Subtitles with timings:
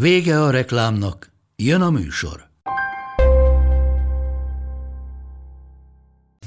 [0.00, 2.48] Vége a reklámnak, jön a műsor.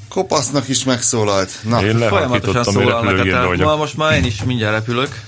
[0.08, 1.52] Kopasznak is megszólalt.
[1.64, 3.78] Na, Én Folyamatosan lehakítottam, hogy szólalnak a vagyok.
[3.78, 5.22] Most már én is mindjárt repülök.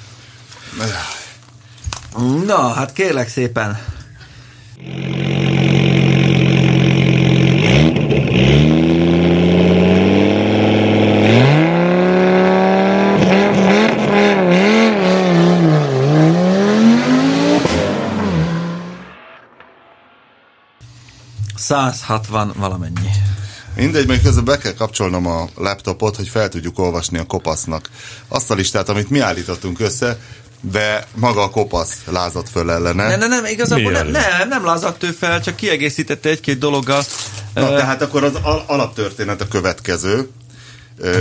[2.45, 3.79] Na, hát kérlek szépen.
[21.69, 23.09] ...160 valamennyi.
[23.75, 27.89] mindegy, még közben be kell kapcsolnom a laptopot, hogy fel tudjuk olvasni a kopasznak
[28.27, 30.17] azt a listát, amit mi állítottunk össze,
[30.61, 33.07] de maga a kopasz lázadt föl ellene.
[33.07, 37.03] Nem, nem, nem, igazából nem, nem, nem lázadt ő fel, csak kiegészítette egy-két dologgal.
[37.53, 40.29] Na, Ö, tehát akkor az al- alaptörténet a következő.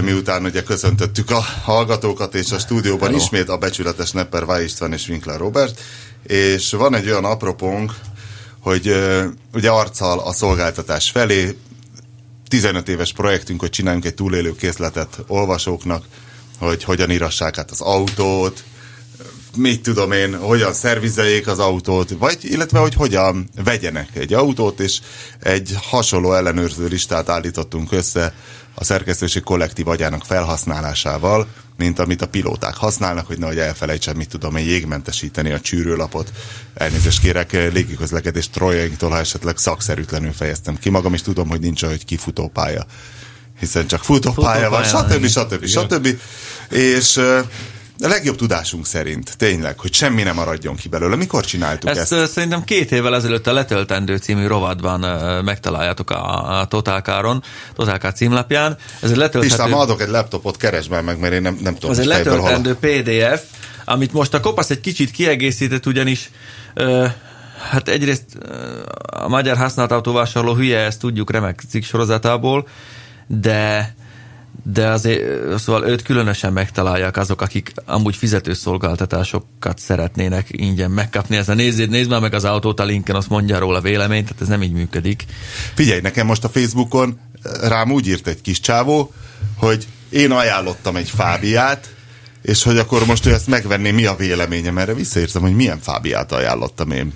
[0.02, 3.22] Miután ugye köszöntöttük a hallgatókat, és a stúdióban Hello.
[3.22, 5.80] ismét a becsületes Nepper Vaj István és Winkler Robert,
[6.26, 7.94] és van egy olyan apropónk,
[8.60, 8.94] hogy
[9.54, 11.56] ugye arccal a szolgáltatás felé
[12.48, 16.04] 15 éves projektünk, hogy csináljunk egy túlélő készletet olvasóknak,
[16.58, 18.64] hogy hogyan írassák át az autót,
[19.56, 25.00] mit tudom én, hogyan szervizeljék az autót, vagy illetve, hogy hogyan vegyenek egy autót, és
[25.40, 28.34] egy hasonló ellenőrző listát állítottunk össze
[28.78, 34.56] a szerkesztőség kollektív agyának felhasználásával, mint amit a pilóták használnak, hogy nehogy elfelejtsen, mit tudom
[34.56, 36.32] én, jégmentesíteni a csűrőlapot.
[36.74, 42.04] Elnézést kérek légiközlekedés trojainktól, ha esetleg szakszerűtlenül fejeztem ki magam, és tudom, hogy nincs hogy
[42.04, 42.86] kifutópálya
[43.58, 45.64] hiszen csak futópálya van, Futópálya, stb.
[45.64, 45.66] stb.
[45.66, 46.18] stb.
[46.70, 47.20] És
[48.00, 51.16] a legjobb tudásunk szerint, tényleg, hogy semmi nem maradjon ki belőle.
[51.16, 52.12] Mikor csináltuk ezt?
[52.12, 55.00] Ezt, szerintem két évvel ezelőtt a Letöltendő című rovatban
[55.44, 57.42] megtaláljátok a, a Totálkáron,
[57.74, 58.76] Totálkár címlapján.
[59.00, 61.74] Ez egy letölthető, István, ma adok egy laptopot, keresd már meg, mert én nem, nem
[61.74, 63.42] tudom, ez egy letöltendő PDF,
[63.84, 66.30] amit most a Kopasz egy kicsit kiegészített, ugyanis
[66.74, 67.06] ö,
[67.70, 72.68] hát egyrészt ö, a magyar használt autóvásárló hülye, ezt tudjuk remek cikk sorozatából,
[73.26, 73.94] de
[74.72, 81.36] de azért, szóval őt különösen megtalálják azok, akik amúgy fizetőszolgáltatásokat szeretnének ingyen megkapni.
[81.36, 84.42] Ez a nézzéd, nézd már meg az autót a linken, azt mondja róla véleményt, tehát
[84.42, 85.24] ez nem így működik.
[85.74, 87.18] Figyelj, nekem most a Facebookon
[87.60, 89.12] rám úgy írt egy kis csávó,
[89.56, 91.94] hogy én ajánlottam egy fábiát,
[92.42, 94.78] és hogy akkor most ő ezt megvenné, mi a véleményem.
[94.78, 97.12] Erre visszaírtam, hogy milyen fábiát ajánlottam én.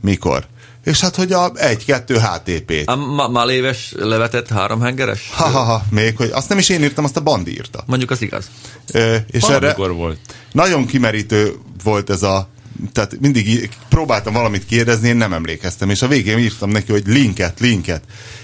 [0.00, 0.46] Mikor?
[0.86, 2.88] És hát, hogy a 1-2 HTP-t.
[2.88, 5.30] A ma- maléves levetett háromhengeres?
[5.32, 7.82] Ha-ha-ha, még hogy azt nem is én írtam, azt a Bandi írta.
[7.86, 8.50] Mondjuk az igaz.
[8.92, 10.18] Ö, és erre Valamikor volt.
[10.52, 11.52] nagyon kimerítő
[11.84, 12.48] volt ez a
[12.92, 17.60] tehát mindig próbáltam valamit kérdezni, én nem emlékeztem, és a végén írtam neki, hogy linket,
[17.60, 18.02] linket.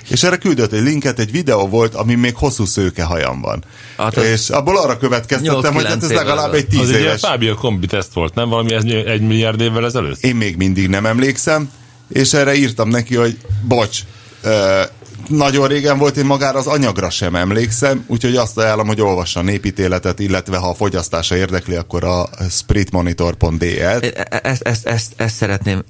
[0.08, 3.64] És erre küldött egy linket, egy videó volt, ami még hosszú szőke hajam van.
[3.96, 6.94] Hát az- és abból arra következtettem, hogy hát 8-9 ez legalább egy tíz Az egy
[6.94, 7.20] ilyen éves.
[7.20, 8.48] Fábio kombi teszt volt, nem?
[8.48, 10.22] Valami egy, egy milliárd évvel ezelőtt?
[10.22, 11.70] Én még mindig nem emlékszem,
[12.12, 13.98] és erre írtam neki, hogy bocs,
[14.42, 14.82] ö,
[15.28, 19.42] nagyon régen volt, én magára az anyagra sem emlékszem, úgyhogy azt ajánlom, hogy olvassa a
[19.42, 24.04] népítéletet, illetve ha a fogyasztása érdekli, akkor a spritmonitor.dl-t.
[24.04, 25.84] E- e- Ezt, ezt, ezt, ezt szeretném,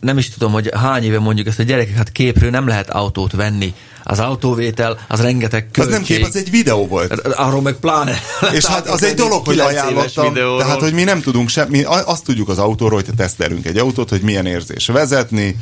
[0.00, 3.32] nem is tudom, hogy hány éve mondjuk ezt, hogy gyerekek, hát képről nem lehet autót
[3.32, 3.74] venni.
[4.02, 5.92] Az autóvétel, az rengeteg Az költség.
[5.92, 7.12] nem kép, az egy videó volt.
[7.26, 8.14] Arról meg pláne.
[8.56, 12.24] És hát az egy dolog, hogy ajánlottam, tehát hogy mi nem tudunk semmi, a- azt
[12.24, 15.56] tudjuk az autóról, hogy tesztelünk egy autót, hogy milyen érzés vezetni,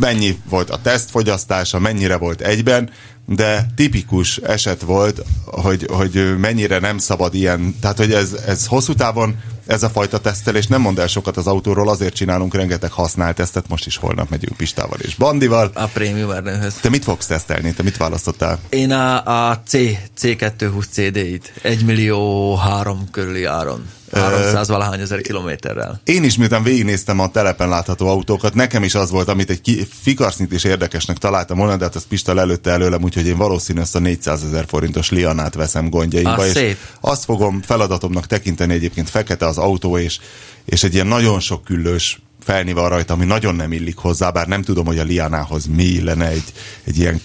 [0.00, 2.90] mennyi volt a tesztfogyasztása, mennyire volt egyben,
[3.26, 8.94] de tipikus eset volt, hogy, hogy mennyire nem szabad ilyen, tehát hogy ez, ez hosszú
[8.94, 13.36] távon ez a fajta tesztelés nem mond el sokat az autóról, azért csinálunk rengeteg használt
[13.36, 15.70] tesztet, most is holnap megyünk Pistával és Bandival.
[15.74, 16.74] A prémium ernőhöz.
[16.74, 17.72] Te mit fogsz tesztelni?
[17.72, 18.58] Te mit választottál?
[18.68, 19.72] Én a, a C,
[20.20, 23.84] C220 CD-it, 1 millió három körüli áron.
[24.12, 26.00] 300 valahány ezer kilométerrel.
[26.04, 29.88] Én is, miután végignéztem a telepen látható autókat, nekem is az volt, amit egy ki,
[30.02, 33.96] fikarsznyit is érdekesnek találtam volna, de hát ezt Pista lelőtte előlem, úgyhogy én valószínűleg ezt
[33.96, 36.30] a 400 ezer forintos Lianát veszem gondjaimba.
[36.30, 36.76] Ah, és szép.
[37.00, 40.18] azt fogom feladatomnak tekinteni egyébként fekete az autó, és,
[40.64, 44.46] és egy ilyen nagyon sok küllős felni van rajta, ami nagyon nem illik hozzá, bár
[44.46, 46.52] nem tudom, hogy a Lianához mi illene egy,
[46.84, 47.20] egy ilyen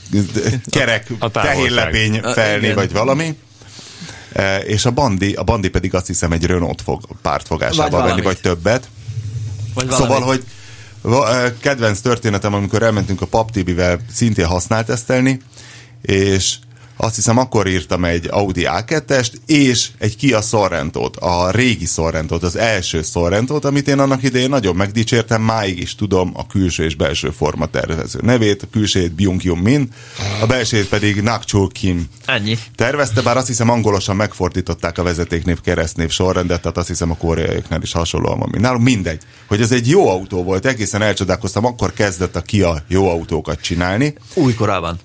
[0.69, 1.55] kerek A távolság.
[1.55, 2.75] tehérlepény A- felni, igen.
[2.75, 3.37] vagy valami.
[4.33, 8.21] E, és a Bandi, a Bandi pedig azt hiszem egy Renault fog pártfogásában Vagy venni,
[8.21, 8.89] vagy többet.
[9.73, 10.43] Vagy Szóval, hogy,
[11.03, 15.41] ö, Kedvenc történetem, amikor elmentünk a Pap TV-vel szintén használt tesztelni,
[16.01, 16.55] és
[17.03, 22.55] azt hiszem akkor írtam egy Audi A2-est, és egy Kia Sorrentot, a régi Sorrentot, az
[22.55, 27.29] első Sorrentot, amit én annak idején nagyon megdicsértem, máig is tudom a külső és belső
[27.29, 29.89] forma tervező nevét, a külsőjét Byung Yun Min,
[30.41, 32.57] a belsőjét pedig Nak Chul Kim Ennyi.
[32.75, 37.81] tervezte, bár azt hiszem angolosan megfordították a vezetéknév keresztnév sorrendet, tehát azt hiszem a koreaiaknál
[37.81, 38.83] is hasonlóan van, mint nálunk.
[38.83, 43.61] Mindegy, hogy ez egy jó autó volt, egészen elcsodálkoztam, akkor kezdett a Kia jó autókat
[43.61, 44.15] csinálni.
[44.33, 44.99] Újkorában.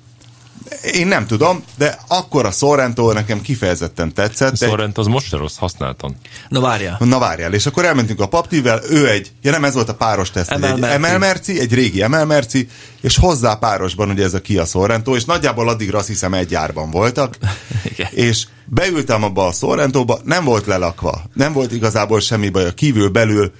[0.92, 4.52] Én nem tudom, de akkor a Sorrento nekem kifejezetten tetszett.
[4.52, 6.16] Egy, Sorrent az most se rossz, használtan.
[6.48, 6.96] Na várjál.
[7.00, 10.30] Na várjál, és akkor elmentünk a paptivel, ő egy, ja nem ez volt a páros
[10.30, 12.68] teszt, egy, ML egy régi ML Merci,
[13.00, 16.90] és hozzá párosban ugye ez a Kia Sorrento, és nagyjából addigra azt hiszem egy árban
[16.90, 17.36] voltak,
[17.92, 18.08] Igen.
[18.12, 23.08] és beültem abba a Sorrentóba, nem volt lelakva, nem volt igazából semmi baj, a kívül
[23.08, 23.52] belül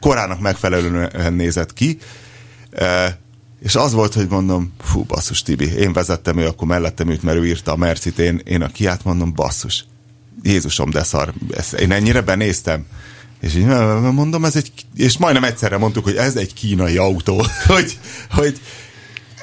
[0.00, 1.98] korának megfelelően nézett ki,
[2.70, 3.22] e,
[3.64, 7.38] és az volt, hogy mondom, fú, basszus Tibi, én vezettem, ő akkor mellettem ült, mert
[7.38, 9.84] ő írta a Mercit, én, én a Kiát mondom, basszus,
[10.42, 12.86] Jézusom, de szar, ezt, én ennyire benéztem.
[13.40, 13.64] És így
[14.12, 17.98] mondom, ez egy, és majdnem egyszerre mondtuk, hogy ez egy kínai autó, hogy,
[18.30, 18.60] hogy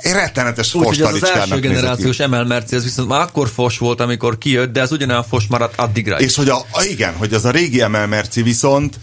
[0.02, 4.38] én rettenetes Úgyhogy az az első generációs ML Mercedes viszont már akkor fos volt, amikor
[4.38, 6.20] kijött, de az ugyanolyan fos maradt addigra.
[6.20, 9.00] És hogy a, a, igen, hogy az a régi ML Merci viszont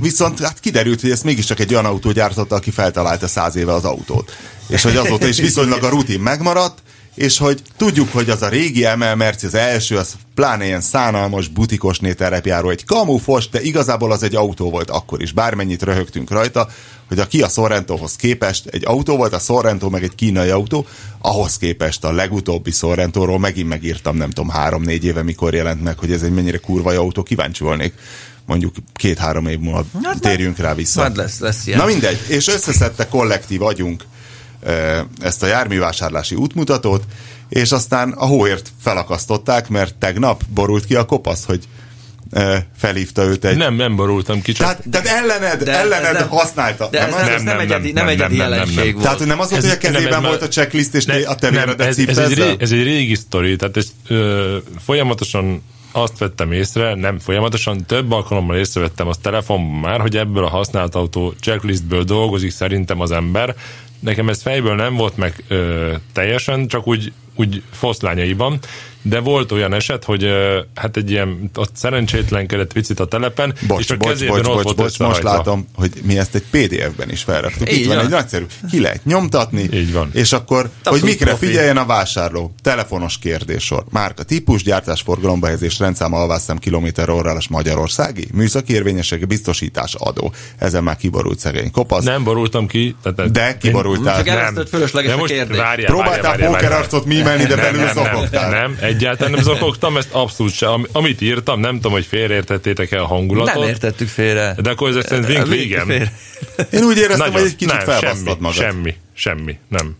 [0.00, 3.84] viszont hát kiderült, hogy ezt mégiscsak egy olyan autó gyártotta, aki feltalálta száz éve az
[3.84, 4.36] autót.
[4.68, 6.82] És hogy azóta is viszonylag a rutin megmaradt,
[7.14, 11.48] és hogy tudjuk, hogy az a régi ML Merci, az első, az pláne ilyen szánalmas,
[11.48, 15.32] butikos terepjáró, egy kamufos, de igazából az egy autó volt akkor is.
[15.32, 16.68] Bármennyit röhögtünk rajta,
[17.08, 20.86] hogy a Kia Sorrentohoz képest egy autó volt, a Sorrento meg egy kínai autó,
[21.18, 26.12] ahhoz képest a legutóbbi Sorrentóról megint megírtam, nem tudom, három-négy éve, mikor jelent meg, hogy
[26.12, 27.94] ez egy mennyire kurva autó, kíváncsi volnék.
[28.46, 31.00] Mondjuk két-három év múlva Hát, térjünk rá vissza.
[31.00, 31.78] Majd lesz, lesz ilyen.
[31.78, 34.04] Na mindegy, és összeszedte kollektív agyunk
[35.20, 37.02] ezt a járművásárlási útmutatót,
[37.48, 41.68] és aztán a hóért felakasztották, mert tegnap borult ki a kopasz, hogy
[42.76, 43.56] felhívta őt egy...
[43.56, 46.88] Nem, nem borultam ki, csak Tehát, tehát ellened, De ez ellened nem- használta.
[46.90, 48.58] De ez nem, nem, ez nem, nem, egyedi, nem, nem, nem, egyedi nem, nem, nem,
[48.68, 48.92] jelenség nem.
[48.92, 49.04] volt.
[49.04, 51.04] Tehát nem az volt, Ez- hogy a nem, kezében ez már- volt a checklist, és
[51.04, 54.56] Ne- a te nem, véredet ez, ez, egy, ez egy régi sztori, tehát ezt ö,
[54.84, 55.62] folyamatosan
[55.92, 60.94] azt vettem észre, nem folyamatosan, több alkalommal észrevettem az telefonban már, hogy ebből a használt
[60.94, 63.56] autó checklistből dolgozik szerintem az ember.
[64.02, 68.58] Nekem ez fejből nem volt meg ö, teljesen, csak úgy, úgy foszlányaiban,
[69.04, 73.80] de volt olyan eset, hogy ö, hát egy ilyen, ott szerencsétlenkedett picit a telepen, Bocs,
[73.80, 76.44] és a bocs, kezében bocs, ott bocs, volt bocs, most látom, hogy mi ezt egy
[76.50, 77.72] PDF-ben is felraktuk.
[77.72, 78.04] Így Itt van van.
[78.04, 80.10] egy nagyszerű, ki lehet nyomtatni, Így van.
[80.12, 81.46] és akkor, hogy Abszolút mikre profi.
[81.46, 82.54] figyeljen a vásárló.
[82.62, 83.84] Telefonos kérdéssor.
[83.90, 90.32] Márka típus, gyártás, forgalomba helyezés, rendszám, alvásszám, kilométer orrálás Magyarországi, műszaki érvényessége, biztosítás, adó.
[90.58, 92.04] Ezen már kiborult szegény kopasz.
[92.04, 92.94] Nem borultam ki.
[93.02, 93.56] Tehát, De
[93.96, 94.24] kiborultál.
[94.24, 94.66] Csak Nem.
[94.66, 95.56] fölösleges De a most kérdés.
[95.56, 98.50] várjál, Próbáltál pókerarcot mímelni, de belül zokogtál.
[98.50, 100.70] Nem, egyáltalán nem zokogtam, ezt abszolút sem.
[100.70, 103.54] Am- Amit írtam, nem tudom, hogy félreértettétek el a hangulatot.
[103.54, 104.54] Nem értettük félre.
[104.62, 105.90] De akkor ezek szerint vink végem.
[106.70, 107.32] Én úgy éreztem, Nagyon.
[107.32, 108.54] hogy egy kicsit nem, felbasztad semmi, magad.
[108.56, 109.96] Semmi, semmi, nem.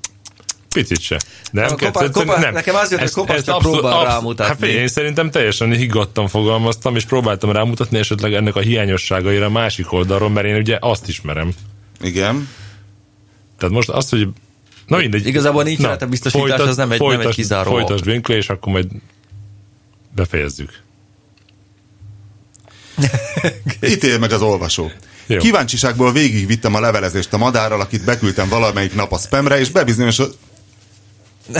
[0.75, 1.17] Picit se.
[1.51, 4.67] Nem, A kopa- kopa- nekem az jött, hogy kopasz csak próbál rámutatni.
[4.67, 9.93] Hát én szerintem teljesen higgadtan fogalmaztam, és próbáltam rámutatni esetleg ennek a hiányosságaira a másik
[9.93, 11.53] oldalról, mert én ugye azt ismerem.
[12.03, 12.49] Igen.
[13.63, 14.29] Tehát most az, hogy
[14.87, 15.27] Na mindegy.
[15.27, 18.73] Igazából nincs rajta biztosítás, az nem egy- nem egy folytasd- kizáró Folytasd Winkler, és akkor
[18.73, 18.87] majd
[20.15, 20.81] befejezzük.
[23.93, 24.91] Ítél meg az olvasó.
[25.27, 25.39] Jó.
[25.39, 30.37] Kíváncsiságból végigvittem a levelezést a madárral, akit beküldtem valamelyik nap a spamre, és bebizonyosod...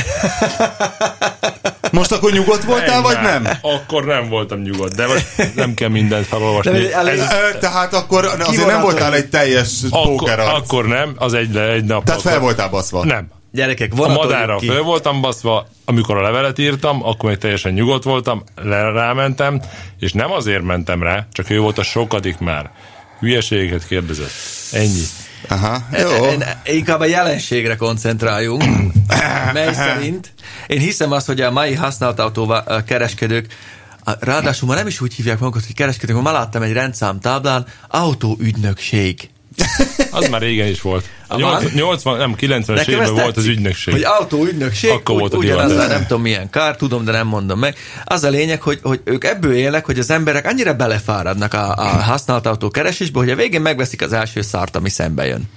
[1.93, 3.49] Most akkor nyugodt voltál, vagy nem?
[3.61, 6.71] Akkor nem voltam nyugodt, de most nem kell mindent felolvasni.
[6.73, 8.83] De Ez, Ö, Tehát akkor azért nem Kivonatok.
[8.83, 12.05] voltál egy teljes akkor, póker akkor nem, az egy, egy nap.
[12.05, 13.05] Tehát fel voltál baszva.
[13.05, 13.29] Nem.
[13.53, 14.67] Gyerekek, A madárra ki.
[14.67, 19.61] föl voltam baszva, amikor a levelet írtam, akkor még teljesen nyugodt voltam, le, rámentem,
[19.99, 22.71] és nem azért mentem rá, csak ő volt a sokadik már.
[23.21, 24.31] Hülyeségeket kérdezett.
[24.73, 25.03] Ennyi.
[25.49, 26.25] Aha, E- jó.
[26.25, 28.63] Én- Inkább a jelenségre koncentráljunk,
[29.53, 30.33] mely szerint
[30.73, 32.55] én hiszem azt, hogy a mai használt autó
[32.87, 33.47] kereskedők
[34.21, 39.31] Ráadásul ma nem is úgy hívják magukat, hogy kereskedők, ma láttam egy rendszám táblán, autóügynökség.
[40.11, 41.05] Az már régen is volt.
[41.27, 41.73] A 80, van?
[41.75, 43.93] 80 nem, 90-es Nekem évben volt az ügynökség.
[43.93, 45.89] Hogy autóügynökség, Akkor úgy, volt a ugyanaz, divat.
[45.89, 47.77] nem tudom milyen kár, tudom, de nem mondom meg.
[48.05, 51.87] Az a lényeg, hogy, hogy ők ebből élnek, hogy az emberek annyira belefáradnak a, a
[51.87, 55.51] használt autó keresésbe, hogy a végén megveszik az első szart, ami szembe jön.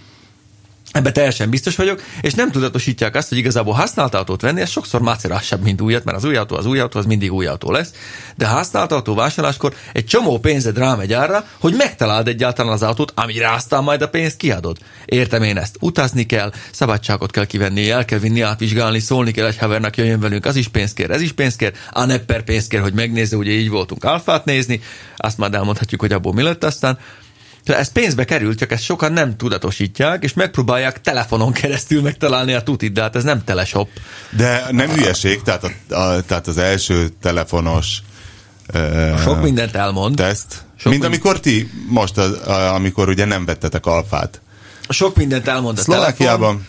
[0.96, 5.02] Ebbe teljesen biztos vagyok, és nem tudatosítják azt, hogy igazából használt autót venni, ez sokszor
[5.02, 7.92] macerásabb, mint újat, mert az új autó az új autó, az mindig új autó lesz.
[8.36, 13.52] De használt autó vásárláskor egy csomó pénzed rámegy arra, hogy megtaláld egyáltalán az autót, amire
[13.52, 14.78] aztán majd a pénzt kiadod.
[15.06, 15.78] Értem én ezt.
[15.80, 20.46] Utazni kell, szabadságot kell kivenni, el kell vinni, átvizsgálni, szólni kell egy havernak, jöjjön velünk,
[20.46, 23.52] az is pénzt kér, ez is pénzt kér, a nepper pénzt kér, hogy megnézze, ugye
[23.52, 24.82] így voltunk alfát nézni,
[25.18, 26.98] azt már elmondhatjuk, hogy abból mi lett aztán.
[27.66, 32.92] Ez pénzbe kerül, csak ezt sokan nem tudatosítják, és megpróbálják telefonon keresztül megtalálni a tutit,
[32.94, 33.90] de hát ez nem teleshop.
[34.30, 37.98] De nem hülyeség, tehát, a, a, tehát az első telefonos
[38.74, 40.16] uh, Sok mindent elmond.
[40.16, 40.52] teszt.
[40.52, 42.18] Sok Mint mind- amikor ti most,
[42.74, 44.42] amikor ugye nem vettetek alfát.
[44.90, 46.68] Sok mindent elmond a telefon, Szlovákiában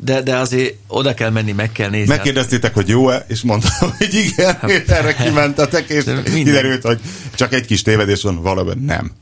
[0.00, 2.14] de, de azért oda kell menni, meg kell nézni.
[2.14, 7.00] megkérdeztétek, hogy jó-e, és mondtam, hogy igen, és erre kimentetek, és kiderült, hogy
[7.34, 9.12] csak egy kis tévedés van, valóban nem.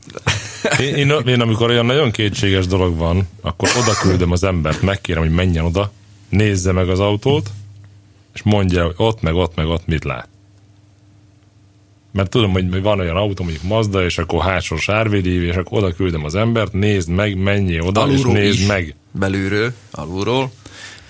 [0.79, 5.21] Én, én, én amikor olyan nagyon kétséges dolog van, akkor oda küldöm az embert, megkérem,
[5.21, 5.91] hogy menjen oda,
[6.29, 7.49] nézze meg az autót,
[8.33, 10.27] és mondja, hogy ott, meg ott, meg ott mit lát.
[12.11, 15.93] Mert tudom, hogy van olyan autó, mondjuk Mazda, és akkor hátsó sárvédív, és akkor oda
[15.93, 18.67] küldöm az embert, nézd meg, menjél oda, Alulról és nézd is.
[18.67, 18.95] meg.
[19.11, 20.51] Belülről, alulról.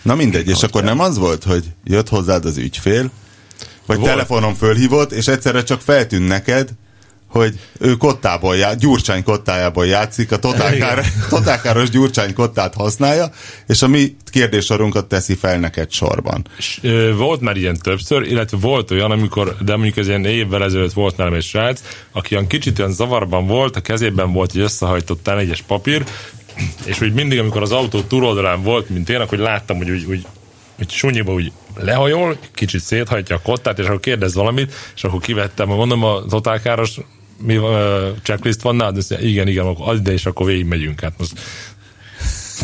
[0.08, 3.12] Na mindegy, és akkor nem az volt, hogy jött hozzád az ügyfél,
[3.86, 4.10] vagy Volt.
[4.10, 6.70] telefonon fölhívott, és egyszerre csak feltűnt neked,
[7.28, 13.30] hogy ő kottából já, Gyurcsány kottájából játszik, a totálkár, totálkáros Gyurcsány kottát használja,
[13.68, 16.46] és a mi kérdéssorunkat teszi fel neked sorban.
[16.58, 20.64] És, ö, volt már ilyen többször, illetve volt olyan, amikor, de mondjuk ez ilyen évvel
[20.64, 24.62] ezelőtt volt nálam egy srác, aki olyan kicsit olyan zavarban volt, a kezében volt egy
[24.62, 26.04] összehajtott egyes papír,
[26.86, 30.26] és úgy mindig, amikor az autó túloldalán volt, mint én, akkor láttam, hogy úgy, úgy,
[30.80, 35.68] úgy sunyiba úgy lehajol, kicsit széthajtja a kottát, és akkor kérdez valamit, és akkor kivettem,
[35.68, 36.98] mondom, a totálkáros
[37.40, 38.98] mi van, ö, checklist van nálad?
[38.98, 41.00] Azt mondja, igen, igen, akkor add ide, és akkor végigmegyünk.
[41.02, 41.34] Hát most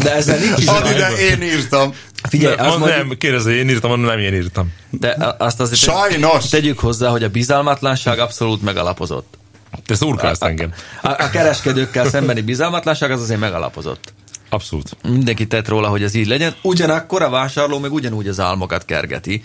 [0.03, 1.93] De ezzel nincs is Add ide, én írtam.
[2.29, 4.73] Figyelj, nem, azt nem, mondjuk, kérdezze, én írtam, mondom, nem én írtam.
[4.89, 6.49] de azt azért Sajnos!
[6.49, 9.37] tegyük hozzá, hogy a bizalmatlanság abszolút megalapozott.
[9.85, 10.73] Te szurkálsz engem.
[11.01, 14.13] A, a kereskedőkkel szembeni bizalmatlanság az azért megalapozott.
[14.49, 14.97] Abszolút.
[15.03, 16.55] Mindenki tett róla, hogy ez így legyen.
[16.61, 19.43] Ugyanakkor a vásárló meg ugyanúgy az álmokat kergeti,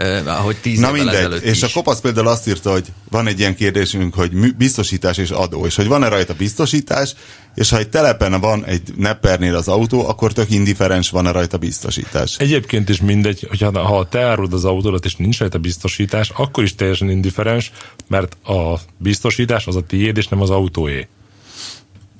[0.00, 1.62] eh, ahogy tíz Na évvel mindegy, ezelőtt és is.
[1.62, 5.76] a kopasz például azt írta, hogy van egy ilyen kérdésünk, hogy biztosítás és adó, és
[5.76, 7.14] hogy van-e rajta biztosítás,
[7.54, 12.36] és ha egy telepen van egy neppernél az autó, akkor tök indiferens van-e rajta biztosítás.
[12.38, 16.74] Egyébként is mindegy, hogyha ha te árulod az autódat, és nincs rajta biztosítás, akkor is
[16.74, 17.72] teljesen indiferens,
[18.08, 21.08] mert a biztosítás az a tiéd, és nem az autóé.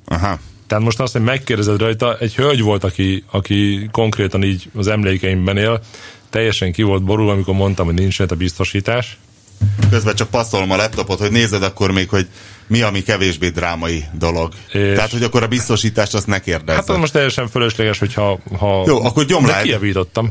[0.05, 0.39] Aha.
[0.67, 5.57] Tehát most azt, hogy megkérdezed rajta, egy hölgy volt, aki, aki konkrétan így az emlékeimben
[5.57, 5.81] él,
[6.31, 9.17] teljesen ki volt borulva, amikor mondtam, hogy nincs rajta biztosítás.
[9.89, 12.27] Közben csak passzolom a laptopot, hogy nézed akkor még, hogy
[12.67, 14.53] mi, ami kevésbé drámai dolog.
[14.67, 16.75] És- Tehát, hogy akkor a biztosítást azt ne kérdezzed.
[16.81, 18.39] Hát az most teljesen fölösleges, hogyha...
[18.59, 18.83] Ha...
[18.87, 19.57] Jó, akkor gyomlálj.
[19.57, 20.29] De kijavítottam.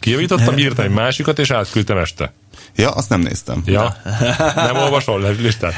[0.00, 2.32] Kijavítottam, írtam egy másikat, és átküldtem este.
[2.76, 3.62] Ja, azt nem néztem.
[3.64, 3.96] Ja?
[4.54, 5.74] Nem olvasol le listát?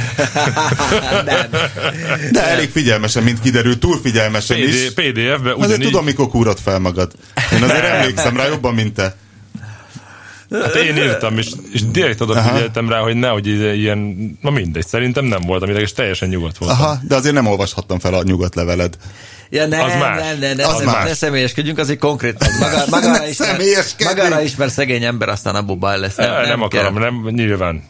[2.32, 4.90] De elég figyelmesen, mint kiderült, túl figyelmesen is.
[4.90, 5.86] PD, PDF-be Azért ugyanígy.
[5.86, 7.12] tudom, mikor kúrod fel magad.
[7.52, 9.16] Én azért emlékszem rá jobban, mint te.
[10.62, 13.98] Hát én írtam, és, és direkt oda figyeltem rá, hogy nehogy ilyen,
[14.42, 16.80] na mindegy, szerintem nem voltam ideg, és teljesen nyugodt voltam.
[16.80, 18.96] Aha, de azért nem olvashattam fel a nyugatleveled.
[19.54, 20.20] Ja, nem, Az más.
[20.20, 21.04] nem, nem, nem, Az nem, más.
[21.08, 22.44] ne személyeskedjünk, azért konkrét.
[22.58, 23.60] Maga, magára, ismer,
[24.04, 26.16] magára ismer szegény ember, aztán abból baj lesz.
[26.16, 27.02] Nem, nem, nem akarom, kell.
[27.02, 27.82] nem, nyilván.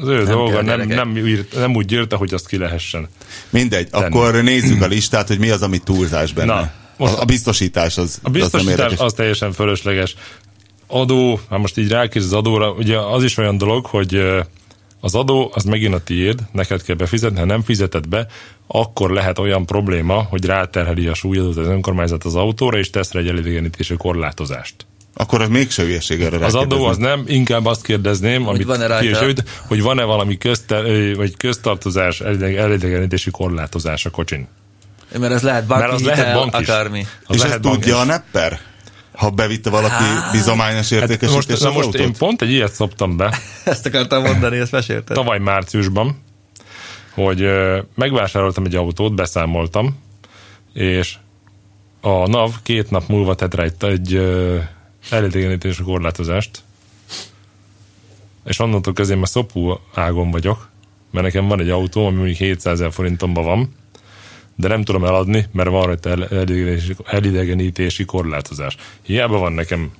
[0.00, 0.96] Az ő dolga, kell, nem, gyerekek.
[0.96, 3.08] nem, írt, nem úgy írta, hogy azt ki lehessen.
[3.50, 6.54] Mindegy, akkor nézzük a listát, hogy mi az, ami túlzás benne.
[6.54, 8.98] Na, most- a, a biztosítás az, A az nem biztosítás érdekes.
[8.98, 10.14] az teljesen fölösleges.
[10.86, 14.22] Adó, ha most így rákérdez az adóra, ugye az is olyan dolog, hogy
[15.04, 18.26] az adó az megint a tiéd, neked kell befizetni, ha nem fizeted be,
[18.66, 23.20] akkor lehet olyan probléma, hogy ráterheli a súlyadót az önkormányzat az autóra, és tesz rá
[23.20, 24.86] egy elidegenítési korlátozást.
[25.14, 29.44] Akkor az mégse hülyeség erre Az adó az nem, inkább azt kérdezném, amit van-e jövít,
[29.66, 30.82] hogy van-e valami közte,
[31.16, 34.48] vagy köztartozás, elide- elidegenítési korlátozás a kocsin.
[35.18, 36.68] Mert ez lehet banki Mert az lehet bank is.
[36.68, 37.06] akármi.
[37.26, 38.00] Az És lehet ezt tudja is.
[38.00, 38.60] a nepper?
[39.12, 42.00] Ha bevitte valaki bizományos Hát értékesítésre most, most autót?
[42.00, 45.16] én pont egy ilyet szoptam be, Ezt akartam mondani, ezt mesélted.
[45.16, 46.16] tavaly márciusban,
[47.14, 47.46] hogy
[47.94, 49.98] megvásároltam egy autót, beszámoltam,
[50.72, 51.14] és
[52.00, 54.58] a NAV két nap múlva tett rá egy, egy ö,
[55.10, 56.62] elidegenítési korlátozást,
[58.44, 60.68] és onnantól kezdve én már szopó ágon vagyok,
[61.10, 63.74] mert nekem van egy autó, ami mondjuk 700 ezer forintomban van,
[64.56, 66.48] de nem tudom eladni, mert van rajta el-
[67.06, 68.76] elidegenítési, korlátozás.
[69.02, 69.90] Hiába van nekem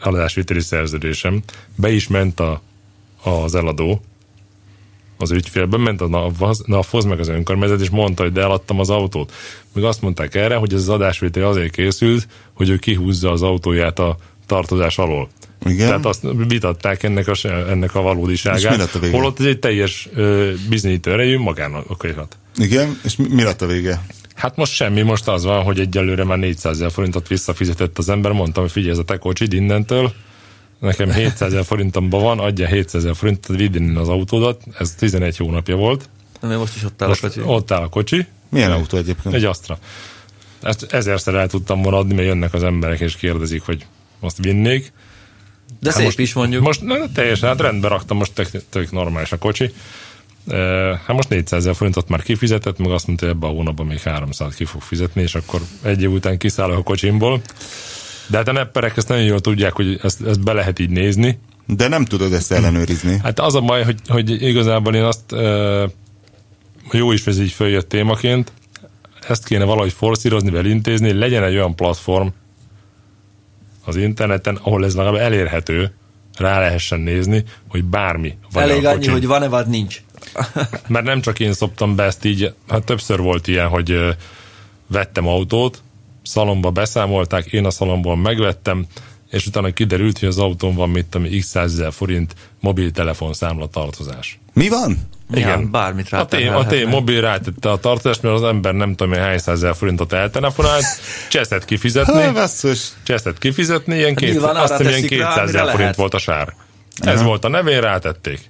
[0.00, 1.42] eladásviteli szerződésem,
[1.74, 2.62] be is ment a,
[3.22, 4.00] az eladó,
[5.18, 8.90] az ügyfélben, ment a NAV-hoz, NAV-hoz meg az önkormányzat, és mondta, hogy de eladtam az
[8.90, 9.32] autót.
[9.72, 13.98] Még azt mondták erre, hogy ez az adásvétel azért készült, hogy ő kihúzza az autóját
[13.98, 15.28] a tartozás alól.
[15.64, 15.86] Igen.
[15.86, 18.58] Tehát azt vitatták ennek a, ennek a valódiságát.
[18.58, 19.16] És mi lett a vége?
[19.16, 22.36] Holott ez egy teljes ö, bizonyító erejű magánokirat.
[22.58, 24.00] Igen, és mi, mi lett a vége?
[24.34, 28.32] Hát most semmi, most az van, hogy egyelőre már 400 ezer forintot visszafizetett az ember.
[28.32, 30.12] Mondtam, hogy figyelj, ez a te kocsid innentől,
[30.78, 35.36] nekem 700 ezer forintomban van, adja 700 ezer forintot, vidd innen az autódat, ez 11
[35.36, 36.08] hónapja volt.
[36.40, 37.40] Nem, most is ott áll Most a kocsi.
[37.44, 39.34] ott áll a kocsi, Milyen autó egyébként?
[39.34, 39.78] egy Astra.
[40.62, 43.86] Ezt ezerszer el tudtam volna adni, mert jönnek az emberek és kérdezik, hogy
[44.20, 44.92] azt vinnék.
[45.80, 46.62] De Hát szép most, is mondjuk.
[46.62, 49.72] Most na, teljesen, hát rendben raktam, most tök, tök normális a kocsi.
[51.06, 54.00] Hát most 400 ezer forintot már kifizetett, meg azt mondta, hogy ebben a hónapban még
[54.00, 57.40] 300 ki fog fizetni, és akkor egy év után kiszállok a kocsimból.
[58.26, 61.38] De hát a nepperek ezt nagyon jól tudják, hogy ezt, ezt be lehet így nézni.
[61.66, 63.18] De nem tudod ezt ellenőrizni.
[63.22, 65.34] Hát az a baj, hogy, hogy igazából én azt
[66.92, 68.52] jó is, hogy ez így följött témaként,
[69.28, 72.26] ezt kéne valahogy forszírozni, elintézni, legyen egy olyan platform
[73.84, 75.92] az interneten, ahol ez legalább elérhető,
[76.38, 80.02] rá lehessen nézni, hogy bármi van Elég a annyi, hogy van-e vagy nincs.
[80.86, 84.10] Mert nem csak én szoptam be ezt így, hát többször volt ilyen, hogy ö,
[84.86, 85.82] vettem autót,
[86.22, 88.86] szalomba beszámolták, én a szalomból megvettem,
[89.30, 94.38] és utána kiderült, hogy az autón van mit tudom, x százezer forint mobiltelefon számla tartozás.
[94.52, 94.98] Mi van?
[95.34, 99.12] Ja, bármit A té, a té mobil rátette a tartozást, mert az ember nem tudom,
[99.12, 100.84] hogy hány százezer forintot eltelefonált,
[101.30, 102.32] cseszet Ha, kifizetni,
[103.02, 106.14] cseszet kifizetni, ilyen, két, Nyilván arra azt hiszem, ilyen teszik rá, 200 ezer forint volt
[106.14, 106.54] a sár.
[107.00, 108.40] Ez volt a nevén, rátették.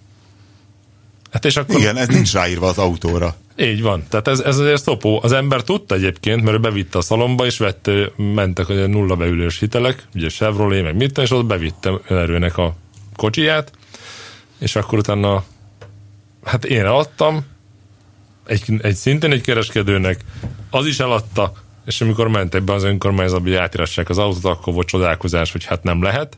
[1.32, 3.34] Hát és akkor Igen, ez nincs ráírva az autóra.
[3.56, 4.04] így van.
[4.08, 5.20] Tehát ez, ez azért szopó.
[5.22, 9.58] Az ember tudta egyébként, mert ő bevitte a szalomba, és vette, mentek a nulla beülős
[9.58, 12.74] hitelek, ugye Chevrolet, meg mit, és ott bevitte önerőnek a
[13.16, 13.72] kocsiját,
[14.58, 15.44] és akkor utána
[16.44, 17.46] hát én eladtam,
[18.46, 20.20] egy, egy szintén egy kereskedőnek,
[20.70, 21.52] az is eladta,
[21.86, 25.82] és amikor mentek be az önkormányzatba, hogy átirassák az autót, akkor volt csodálkozás, hogy hát
[25.82, 26.36] nem lehet.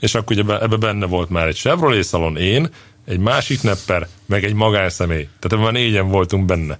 [0.00, 2.68] És akkor ugye ebbe benne volt már egy Chevrolet szalon, én,
[3.06, 5.22] egy másik nepper, meg egy magánszemély.
[5.22, 6.78] Tehát ebben már négyen voltunk benne.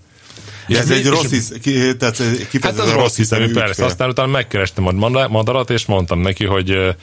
[0.69, 2.17] És ez mi- egy rossz, hisz, ki, tehát
[2.61, 3.85] Hát az rossz hiszemű, persze.
[3.85, 6.97] Aztán utána megkerestem a mada- madarat, és mondtam neki, hogy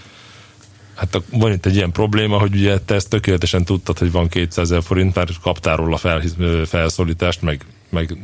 [0.97, 4.71] hát van itt egy ilyen probléma, hogy ugye te ezt tökéletesen tudtad, hogy van 200
[4.71, 6.21] ezer forint, mert kaptál róla fel,
[6.65, 8.17] felszólítást, meg, meg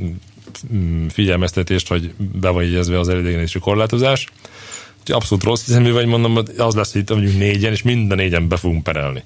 [0.74, 4.28] mm, figyelmeztetést, hogy be van jegyezve az elidegenési korlátozás.
[5.00, 8.18] Úgyhogy abszolút rossz hiszemű vagy, mondom, hogy az lesz, hogy itt mondjuk négyen, és minden
[8.18, 9.24] négyen be fogunk perelni.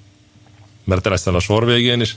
[0.83, 2.15] Mert te leszel a sor végén, és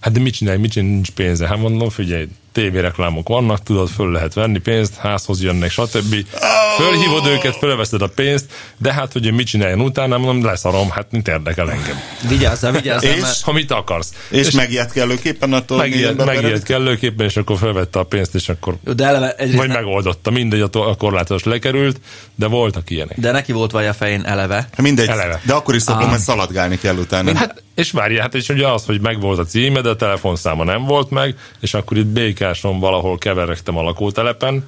[0.00, 1.46] hát de mit csinálj, mit csinálj, nincs pénze.
[1.46, 6.14] Hát mondom, figyelj, tévéreklámok vannak, tudod, föl lehet venni pénzt, házhoz jönnek, stb.
[6.76, 11.06] Fölhívod őket, fölveszed a pénzt, de hát, hogy én mit csináljon utána, mondom, leszarom, hát
[11.10, 12.00] mit érdekel engem.
[12.28, 13.20] Vigyázzál, vigyázzál, És?
[13.20, 14.12] mert Ha mit akarsz.
[14.28, 16.62] És, megijedt kellőképpen attól, megijedt beperelik?
[16.62, 20.30] kellőképpen, és akkor felvette a pénzt, és akkor Jó, de eleve egyrészt vagy ne- megoldotta,
[20.30, 22.00] mindegy, a to- a korlátozás lekerült,
[22.34, 23.20] de voltak ilyenek.
[23.20, 24.68] de neki volt vaj a fején eleve.
[24.76, 25.40] Mindegy, Eleve.
[25.44, 27.36] de akkor is szokom, mert szaladgálni kell utána.
[27.36, 30.84] Hát, és várja, hát és ugye az, hogy megvolt a címe, de a telefonszáma nem
[30.84, 34.66] volt meg, és akkor itt Békáson valahol keveregtem a lakótelepen,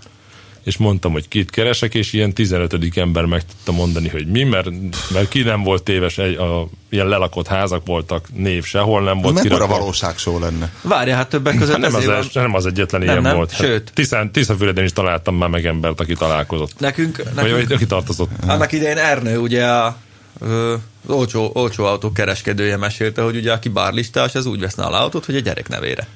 [0.63, 2.97] és mondtam, hogy kit keresek, és ilyen 15.
[2.97, 4.69] ember meg tudta mondani, hogy mi, mert,
[5.13, 9.35] mert ki nem volt téves, egy, a, ilyen lelakott házak voltak, név sehol nem volt
[9.35, 9.79] Mekkora kirakva.
[9.79, 10.73] valóságshow lenne?
[10.83, 13.55] Várja, hát többek között Hát nem, az, van- nem az egyetlen Nem, ilyen nem, volt.
[13.55, 13.91] sőt.
[13.95, 16.79] Tisztán, Tiszafüreden is találtam már meg embert, aki találkozott.
[16.79, 18.31] Nekünk, Vagy nekünk aki tartozott.
[18.47, 19.97] annak idején Ernő ugye a
[20.43, 25.25] az olcsó, olcsó autó kereskedője mesélte, hogy ugye aki bárlistás, az úgy vesz nála autót,
[25.25, 26.07] hogy a gyerek nevére.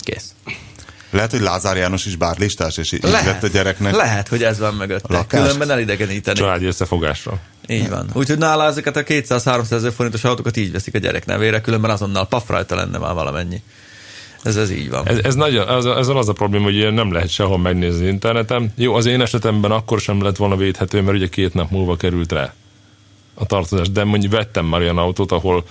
[0.00, 0.34] Kész.
[1.10, 3.94] Lehet, hogy Lázár János is bárlistás, és így vett a gyereknek.
[3.94, 5.14] lehet, hogy ez van mögötte.
[5.14, 5.42] Lakást?
[5.42, 6.38] Különben elidegeníteni.
[6.38, 7.38] Családi összefogásra.
[7.66, 8.10] Így van.
[8.12, 12.26] Úgyhogy nála ezeket a 200-300 ezer forintos autókat így veszik a gyerek nevére, különben azonnal
[12.26, 13.62] paf rajta lenne már valamennyi.
[14.42, 15.08] Ez, ez így van.
[15.08, 18.10] Ez, ez nagyon, ez, ezzel az a probléma, hogy ilyen nem lehet sehol megnézni az
[18.10, 18.72] interneten.
[18.76, 22.32] Jó, az én esetemben akkor sem lett volna védhető, mert ugye két nap múlva került
[22.32, 22.54] rá
[23.38, 23.90] a tartozás.
[23.90, 25.64] De mondjuk vettem már olyan autót, ahol,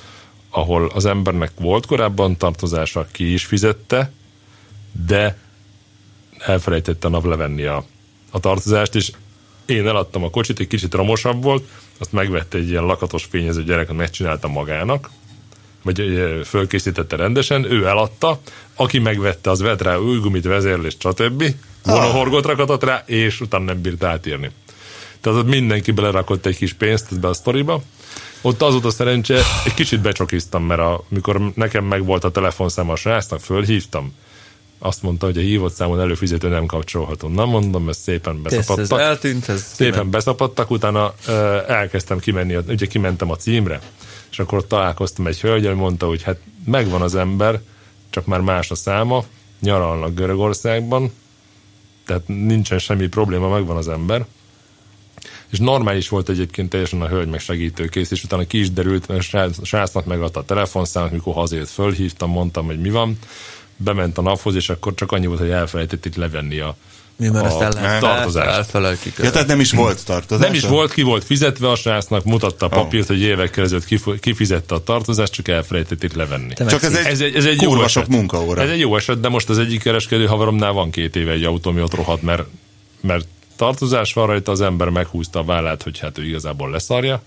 [0.49, 4.11] ahol az embernek volt korábban tartozása, ki is fizette,
[5.05, 5.37] de
[6.39, 7.85] elfelejtette a nap levenni a,
[8.31, 9.11] a tartozást, és
[9.65, 13.93] én eladtam a kocsit, egy kicsit romosabb volt, azt megvette egy ilyen lakatos fényező gyerek,
[13.93, 15.09] megcsinálta magának,
[15.83, 16.13] vagy
[16.45, 18.39] fölkészítette rendesen, ő eladta,
[18.75, 21.43] aki megvette, az vett rá új gumit, vezérlést, stb.
[21.85, 24.51] Monohorgot rakatott rá, és utána nem bírt átírni.
[25.25, 27.81] Tehát ott mindenki belerakott egy kis pénzt ebbe a sztoriba.
[28.41, 32.89] Ott az volt a szerencse, egy kicsit becsokiztam, mert a, mikor nekem megvolt a telefonszám
[32.89, 34.13] a srácnak, fölhívtam,
[34.79, 37.27] azt mondta, hogy a hívott számon előfizető nem kapcsolható.
[37.27, 38.99] Na mondom, ezt szépen Ez, ez beszapadtak.
[38.99, 43.79] eltűnt, ez Szépen beszapadtak, utána ö, elkezdtem kimenni, ugye kimentem a címre,
[44.31, 47.61] és akkor találkoztam egy hölgyel, mondta, hogy hát megvan az ember,
[48.09, 49.23] csak már más a száma,
[49.61, 51.11] nyaralnak Görögországban,
[52.05, 54.25] tehát nincsen semmi probléma, megvan az ember.
[55.55, 59.33] És normális volt egyébként teljesen a hölgy meg segítőkész, és utána ki is derült, mert
[59.33, 63.17] a srácnak megadta a telefonszámot, mikor hazért fölhívtam, mondtam, hogy mi van,
[63.77, 66.75] bement a naphoz, és akkor csak annyi volt, hogy elfelejtették levenni a,
[67.15, 68.71] Mi, a ezt el tartozást.
[69.17, 70.45] Ja, tehát nem is volt tartozás?
[70.45, 74.19] Nem is volt, ki volt fizetve a srácnak, mutatta a papírt, hogy évekkel ezelőtt kif-
[74.19, 76.53] kifizette a tartozást, csak elfelejtették levenni.
[76.53, 78.07] Te Csak ez egy, Ez egy, ez egy jó eset.
[78.07, 78.61] munkaóra.
[78.61, 81.69] Ez egy jó eset, de most az egyik kereskedő haveromnál van két éve egy autó,
[81.69, 82.43] ami ott rohadt, mert,
[83.01, 87.21] mert tartozás van rajta, az ember meghúzta a vállát, hogy hát ő igazából leszarja.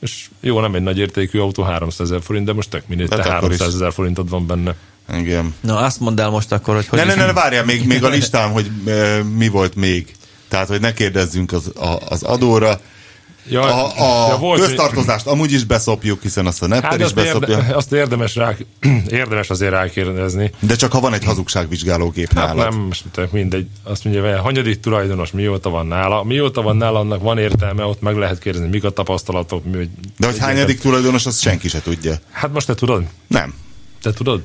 [0.00, 3.16] És jó, nem egy nagy értékű autó, 300 ezer forint, de most tök mindegy, te
[3.16, 3.32] Hát is.
[3.32, 4.74] 300 ezer forintod van benne.
[5.14, 5.54] Igen.
[5.60, 7.86] Na, azt mondd el most akkor, hogy hogy Ne, ne, is- ne, ne, várjál, még,
[7.86, 10.14] még a listám, hogy e, mi volt még.
[10.48, 12.80] Tehát, hogy ne kérdezzünk az, a, az adóra.
[13.48, 13.84] Ja, A,
[14.26, 17.38] a ja, volt- köztartozást amúgy is beszopjuk, hiszen azt a nepper Hát is azt, érde,
[17.46, 17.76] beszopja.
[17.76, 18.56] azt érdemes, rá,
[19.08, 20.50] érdemes azért rákérdezni.
[20.60, 22.70] De csak ha van egy hazugságvizsgálógép Hát nálad.
[22.70, 23.66] nem, most mindegy.
[23.82, 26.22] Azt mondja, hogy hanyadik tulajdonos mióta van nála.
[26.22, 29.64] Mióta van nála, annak van értelme, ott meg lehet kérdezni, mik a tapasztalatok.
[29.64, 32.14] Mi, hogy De hogy hányadik tulajdonos, azt senki se tudja.
[32.30, 33.02] Hát most te tudod?
[33.26, 33.54] Nem.
[34.02, 34.42] Te tudod?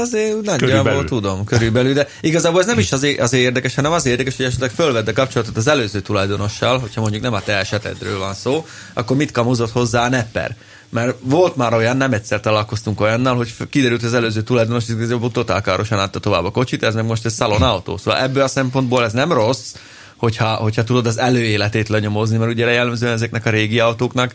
[0.00, 4.36] Azért nagyjából tudom, körülbelül, de igazából ez nem is azért, azért érdekes, hanem azért érdekes,
[4.36, 8.34] hogy esetleg fölvedd a kapcsolatot az előző tulajdonossal, hogyha mondjuk nem a te esetedről van
[8.34, 10.56] szó, akkor mit kamuzott hozzá a nepper?
[10.88, 15.30] Mert volt már olyan, nem egyszer találkoztunk olyannal, hogy kiderült az előző tulajdonos, hogy igazából
[15.30, 17.96] totál károsan adta tovább a kocsit, ez meg most egy szalonautó.
[17.96, 19.74] Szóval ebből a szempontból ez nem rossz,
[20.16, 24.32] hogyha, hogyha tudod az előéletét lenyomozni, mert ugye jellemzően ezeknek a régi autóknak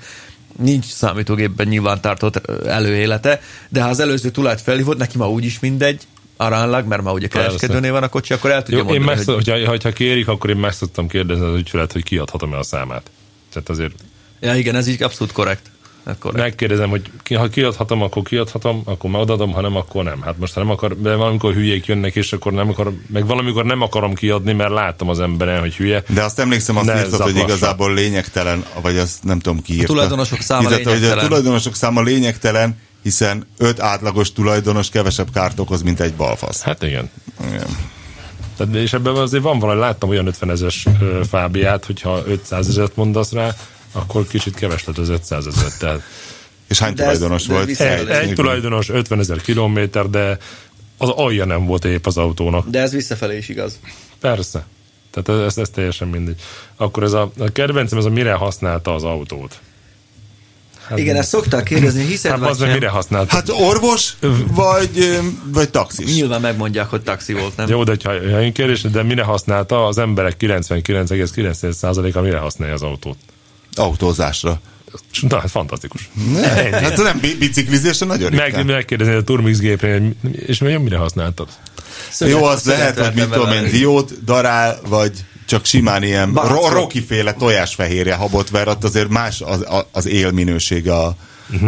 [0.59, 6.01] nincs számítógépben nyilvántartott ö, előélete, de ha az előző tulajt felhívott, neki ma úgyis mindegy,
[6.37, 9.25] aránylag, mert ma ugye kereskedőnél van a kocsi, akkor el tudja Jó, én mondani, meg,
[9.25, 9.35] hogy...
[9.35, 13.11] hogyha, hogyha kérik, akkor én meg szoktam kérdezni az ügyfelet, hogy kiadhatom-e a számát.
[13.53, 13.93] Tehát azért
[14.39, 15.71] Ja, igen, ez így abszolút korrekt.
[16.19, 16.43] Korrekt.
[16.43, 20.21] megkérdezem, hogy ki, ha kiadhatom, akkor kiadhatom, akkor megadom, ha nem, akkor nem.
[20.21, 23.65] Hát most ha nem akar, de valamikor hülyék jönnek, és akkor nem akar, meg valamikor
[23.65, 26.03] nem akarom kiadni, mert láttam az emberen, hogy hülye.
[26.07, 29.85] De azt emlékszem, azt írtad, hogy igazából lényegtelen, vagy azt nem tudom ki írta.
[29.85, 31.25] tulajdonosok száma Írtad, hogy a lényegtelen.
[31.25, 36.61] tulajdonosok száma lényegtelen, hiszen öt átlagos tulajdonos kevesebb kárt okoz, mint egy balfasz.
[36.61, 37.09] Hát igen.
[37.47, 37.67] Igen.
[38.57, 40.87] Tehát, és ebben azért van valami, láttam olyan 50 ezeres
[41.29, 43.55] fábiát, hogyha 500 ezeret mondasz rá,
[43.91, 45.71] akkor kicsit keves lett az 500 ezer.
[45.79, 46.01] Tehát
[46.67, 47.69] És hány De ez- tulajdonos de volt?
[47.79, 50.37] egy, egy tulajdonos 50 ezer kilométer, de
[50.97, 52.67] az alja nem volt épp az autónak.
[52.69, 53.79] De ez visszafelé is igaz.
[54.19, 54.65] Persze.
[55.11, 56.41] Tehát ez, ez teljesen mindegy.
[56.75, 59.59] Akkor ez a, a kedvencem, ez a mire használta az autót.
[60.87, 62.69] Hát, Igen, ezt szokták kérdezni, hiszed Hát vagy az sem?
[62.71, 63.35] mire használta?
[63.35, 64.13] Hát orvos,
[64.51, 66.13] vagy, vagy taxis.
[66.15, 67.67] Nyilván megmondják, hogy taxi volt, nem?
[67.69, 72.81] Jó, de ha, ha én kérdés, de mire használta, az emberek 99,9%-a mire használja az
[72.81, 73.17] autót?
[73.79, 74.61] Autózásra.
[75.21, 76.09] Na, hát fantasztikus.
[76.33, 76.47] Ne,
[76.79, 78.65] hát nem bi- biciklizésre nagyon Meg, ritkán.
[78.65, 80.01] megkérdezni a Turmix gépre,
[80.45, 81.47] és mi- mire használtad?
[82.09, 85.11] Szöget- Jó, az lehet, hogy mit tudom én, diót, darál, vagy
[85.45, 91.15] csak simán ilyen ro- rokiféle tojásfehérje habot ver, ott azért más az, az élminősége a,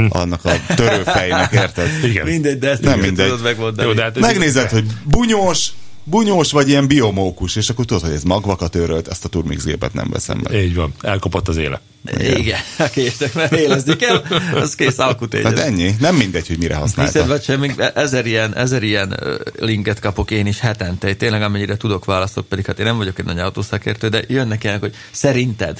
[0.10, 1.89] annak a törőfejnek, érted?
[2.04, 2.26] Igen.
[2.26, 3.26] Mindegy, de ezt Nem mindegy.
[3.28, 3.88] tudod megmondani.
[3.88, 5.67] Jó, de hát Megnézed, hogy bunyós,
[6.03, 9.93] bunyós vagy ilyen biomókus, és akkor tudod, hogy ez magvakat őrölt, ezt a Turmix gépet
[9.93, 10.63] nem veszem meg.
[10.63, 11.81] Így van, elkopott az éle.
[12.19, 12.59] Igen,
[12.91, 15.43] késtek, mert élezni kell, az kész alkutény.
[15.43, 15.95] Hát ennyi.
[15.99, 17.27] Nem mindegy, hogy mire Hiszed használta.
[17.27, 19.19] vagy sem, még ezer ilyen, ezer ilyen
[19.59, 23.25] linket kapok én is hetente, tényleg amennyire tudok választok, pedig hát én nem vagyok egy
[23.25, 25.79] nagy autószakértő, de jönnek ilyenek, hogy szerinted.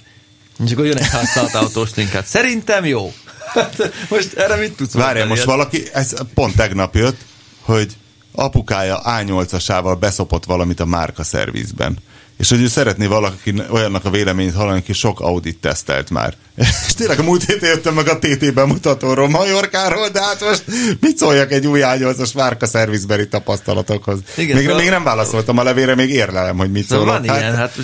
[0.66, 2.26] És akkor jön egy használt autós linket.
[2.26, 3.14] Szerintem jó.
[3.54, 7.20] Hát, most erre mit tudsz Várjál, most valaki, ez pont tegnap jött,
[7.62, 7.92] hogy
[8.32, 11.98] apukája A8-asával beszopott valamit a márka szervizben.
[12.38, 16.34] És hogy ő szeretné valaki olyannak a véleményét hallani, aki sok Audit tesztelt már.
[16.88, 20.64] És tényleg a múlt héten jöttem meg a TT bemutatóról Majorkáról, de hát most
[21.00, 24.20] mit szóljak egy új A8-as márka szervizbeli tapasztalatokhoz?
[24.38, 27.26] Igen, még, szóval- még nem válaszoltam a levére, még érlelem, hogy mit Szóval szólok.
[27.28, 27.76] van ilyen, hát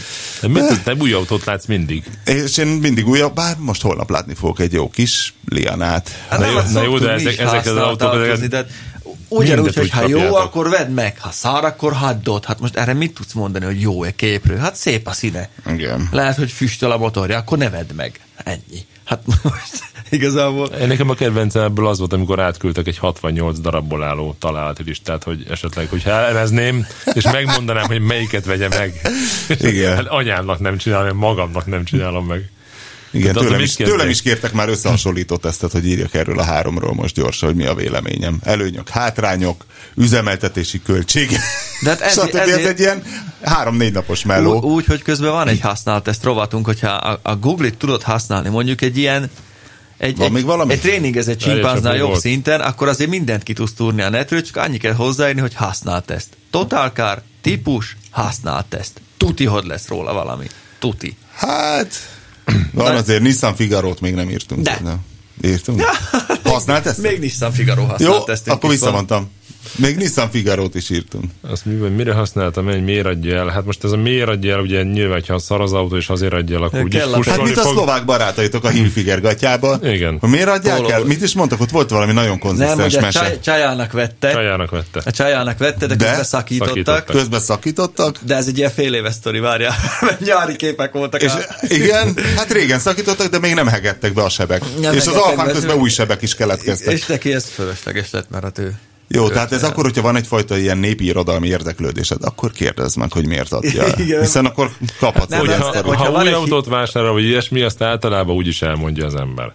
[0.42, 2.04] De mit tudsz, te új autót látsz mindig.
[2.26, 6.12] És én mindig újabb, bár most holnap látni fogok egy jó kis Lianát.
[6.30, 8.70] Hát Na jó- na jó, de ezek- ezek az autók, ezek- autózni, tehát
[9.30, 13.14] Ugyanúgy, hogy ha jó, akkor vedd meg, ha szar, akkor hagyd Hát most erre mit
[13.14, 14.58] tudsz mondani, hogy jó-e képről?
[14.58, 15.50] Hát szép a színe.
[15.68, 16.08] Igen.
[16.12, 18.20] Lehet, hogy füstöl a motorja, akkor ne vedd meg.
[18.44, 18.86] Ennyi.
[19.06, 20.68] Hát most igazából...
[20.68, 25.24] Én nekem a kedvencem ebből az volt, amikor átküldtek egy 68 darabból álló találati listát,
[25.24, 29.02] hogy esetleg, hogyha elemezném, és megmondanám, hogy melyiket vegye meg.
[29.60, 29.96] Igen.
[29.96, 32.50] Hát anyámnak nem csinálom, magamnak nem csinálom meg.
[33.12, 36.94] Igen, az tőlem is, tőlem is kértek már összehasonlító tesztet, hogy írjak erről a háromról
[36.94, 38.38] most gyorsan, hogy mi a véleményem.
[38.44, 39.66] Előnyök, hátrányok,
[39.96, 41.30] üzemeltetési költség.
[41.84, 42.36] De hát ez- Stb.
[42.36, 43.04] ez ezért- egy ilyen
[43.42, 44.62] három-négy napos Ú, meló.
[44.62, 48.82] úgy, hogy közben van egy használt ezt rovatunk, hogyha a, a Google-it tudod használni, mondjuk
[48.82, 49.30] egy ilyen
[49.98, 50.74] egy, Van egy, még valami?
[50.74, 52.22] egy tréningezett Elég csimpánznál csak jobb volt.
[52.22, 56.12] szinten, akkor azért mindent ki tudsz túrni a netről, csak annyi kell hozzáírni, hogy használt
[56.12, 56.28] ezt.
[56.52, 59.02] Total car, típus, használt ezt.
[59.18, 60.48] Tuti, hogy lesz róla valami.
[60.80, 61.18] Tuti.
[61.36, 61.94] Hát,
[62.84, 64.62] van azért Nissan Figaro-t még nem írtunk.
[64.62, 64.80] De.
[64.84, 64.98] Nem.
[65.44, 65.82] Írtunk?
[66.44, 66.98] Használt ezt?
[66.98, 68.48] Még Nissan Figaro Jó, használt ezt.
[68.48, 69.30] akkor visszamondtam.
[69.76, 71.26] Még Nissan Figaro-t is írtunk.
[71.50, 73.48] Azt miben, mire használtam, egy miért adja el?
[73.48, 76.34] Hát most ez a miért adja el, ugye nyilván, ha szar az autó, és azért
[76.34, 77.72] adja el, akkor úgyis Hát pusolni mint a fog.
[77.72, 79.80] szlovák barátaitok a Hilfiger gatyába.
[79.84, 80.18] Igen.
[80.20, 81.04] Hogy miért adják el?
[81.04, 81.62] Mit is mondtak?
[81.62, 83.20] Ott volt valami nagyon Nem, konzisztens a mese.
[83.20, 84.32] csaj, csajának vette.
[84.32, 85.02] Csajának vette.
[85.06, 86.06] A csajának vette, de, De?
[86.06, 86.68] közben szakítottak.
[86.70, 87.06] Szakítottak.
[87.16, 88.16] Közben szakítottak.
[88.26, 89.76] De ez egy ilyen fél éves sztori, várjál.
[90.26, 91.22] Nyári képek voltak.
[91.22, 91.40] És á.
[91.68, 94.62] igen, hát régen szakítottak, de még nem hegettek be a sebek.
[94.82, 95.52] Nem és az alfán be.
[95.52, 96.94] közben új sebek is keletkeztek.
[96.94, 98.74] És neki ez fölösleges lett, mert hát ő...
[99.08, 103.26] Jó, tehát ez akkor, hogyha van egyfajta ilyen népi irodalmi érdeklődésed, akkor kérdezd meg, hogy
[103.28, 103.84] miért adja.
[103.84, 104.00] el.
[104.00, 104.20] Igen.
[104.22, 107.62] Hiszen akkor kaphatsz Nem, nem, Hogyha, nem, ha van új egy- autót vásárol, vagy ilyesmi,
[107.62, 109.54] azt általában úgy is elmondja az ember.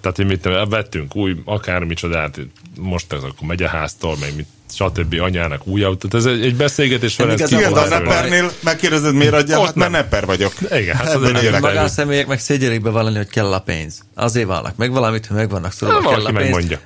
[0.00, 2.38] Tehát, hogy mit tudom, vettünk új, akármicsodát,
[2.80, 5.16] most ez akkor megy a háztól, meg mit, stb.
[5.20, 6.14] anyának új autót.
[6.14, 9.58] Ez egy, egy beszélgetés van, ez igazán Igen, de a neppernél megkérdezed, miért adja?
[9.58, 10.00] Ott Hát mert nem.
[10.00, 10.52] nepper vagyok.
[10.70, 14.00] Igen, hát az egy Magánszemélyek meg szégyelik bevallani, hogy kell a pénz.
[14.14, 16.38] Azért válnak meg valamit, hogy meg vannak szólva, Nem, kell a pénz.
[16.38, 16.78] megmondja.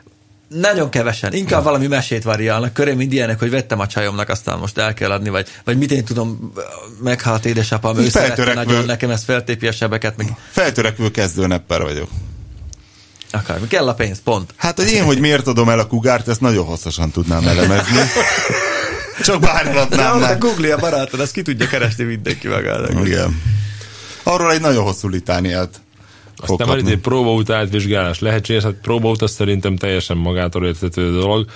[0.61, 1.33] Nagyon kevesen.
[1.33, 2.73] Inkább valami mesét variálnak.
[2.73, 5.93] Köré mind ilyenek, hogy vettem a csajomnak, aztán most el kell adni, vagy, vagy mit
[5.93, 6.53] én tudom,
[7.03, 8.65] meghalt édesapám, ő Feltörekvő.
[8.65, 12.09] nagyon, nekem ezt feltépi a sebeket, meg Feltörekvő kezdő nepper vagyok.
[13.31, 13.67] akármi.
[13.67, 14.55] Kell a pénz, pont.
[14.57, 17.97] Hát, hogy én, hogy miért adom el a kugárt, ezt nagyon hosszasan tudnám elemezni.
[19.25, 20.38] Csak De bárhatnám ott a meg.
[20.38, 23.07] Google a barátod, ezt ki tudja keresni mindenki magának.
[23.07, 23.43] Igen.
[24.23, 25.81] Arról egy nagyon hosszú litániát
[26.42, 31.46] Aztán van itt egy próbaút átvizsgálás lehetséges, hát próbaút az szerintem teljesen magától értető dolog.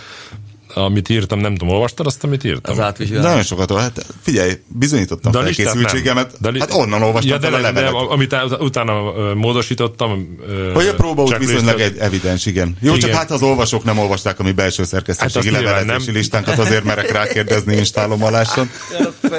[0.79, 2.73] Amit írtam, nem tudom, olvastad azt, amit írtam?
[2.75, 3.25] Az átvizsgálás.
[3.25, 6.27] Nagyon sokat, hát figyelj, bizonyítottam De a nem.
[6.41, 8.95] De li- Hát onnan olvastam ja, de, fel a de, amit utána
[9.35, 10.39] módosítottam.
[10.75, 12.77] Hogy a próbaút checklistet- viszonylag egy evidens, igen.
[12.81, 13.17] Jó, csak Igen.
[13.17, 16.01] hát az olvasók nem olvasták a mi belső szerkesztőségi Hát nem.
[16.07, 18.71] listánkat, azért merek rákérdezni instálomaláson.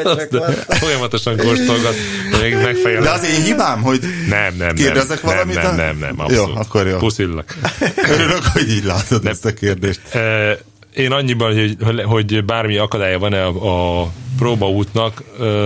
[0.04, 0.28] Azt
[0.68, 1.96] Folyamatosan kóstolgat,
[2.42, 3.02] még megfejel.
[3.02, 5.56] De az én hibám, hogy Nem, nem, kérdezek nem, valamit?
[5.56, 6.54] Nem, nem, nem, abszolút.
[6.54, 6.98] Jó, akkor jó.
[6.98, 7.56] Puszillak.
[8.10, 10.00] Örülök, hogy így látod ezt a kérdést.
[10.98, 15.24] Én annyiban, hogy, hogy bármi akadálya van-e a, a próbaútnak.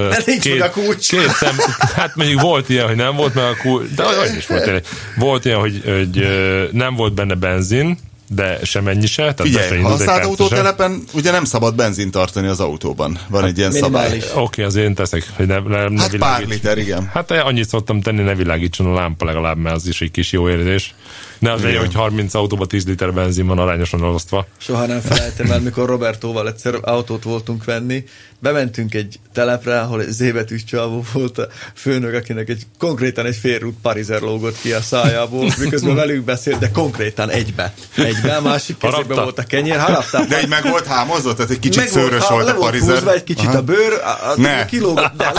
[0.10, 1.10] Mert meg a kulcs.
[1.10, 1.56] Két szem,
[1.96, 4.86] hát mondjuk volt ilyen, hogy nem volt meg a kulcs, de olyan is volt tényleg.
[5.18, 6.28] Volt ilyen, hogy, hogy
[6.72, 9.22] nem volt benne benzin, de semennyi se.
[9.22, 10.28] Tehát se Figyelj, indult egy használt se.
[10.28, 13.20] autótelepen ugye nem szabad benzin tartani az autóban.
[13.28, 14.22] Van egy ilyen szabály.
[14.36, 17.10] Oké, az én teszek, hogy ne, ne, ne Hát pár liter, igen.
[17.14, 20.50] Hát annyit szoktam tenni, ne világítson a lámpa legalább, mert az is egy kis jó
[20.50, 20.94] érzés.
[21.42, 24.46] Ne az legyen, hogy 30 autóba 10 liter benzin van arányosan elosztva.
[24.58, 28.04] Soha nem felejtem el, mikor Robertóval egyszer autót voltunk venni,
[28.42, 33.76] bementünk egy telepre, ahol egy zébetűs csávó volt a főnök, akinek egy, konkrétan egy félrút
[33.82, 37.74] parizer lógott ki a szájából, miközben velünk beszélt, de konkrétan egybe.
[37.96, 39.24] Egybe, a másik kezében Harapta?
[39.24, 40.26] volt a kenyér, harapta.
[40.26, 42.86] De egy meg volt hámozott, tehát egy kicsit Meg volt, szőrös volt a volt húzva
[42.88, 43.14] parizer.
[43.16, 43.58] egy kicsit Aha.
[43.58, 44.66] a bőr, a, a, Ne.
[44.66, 45.32] kilógott, de.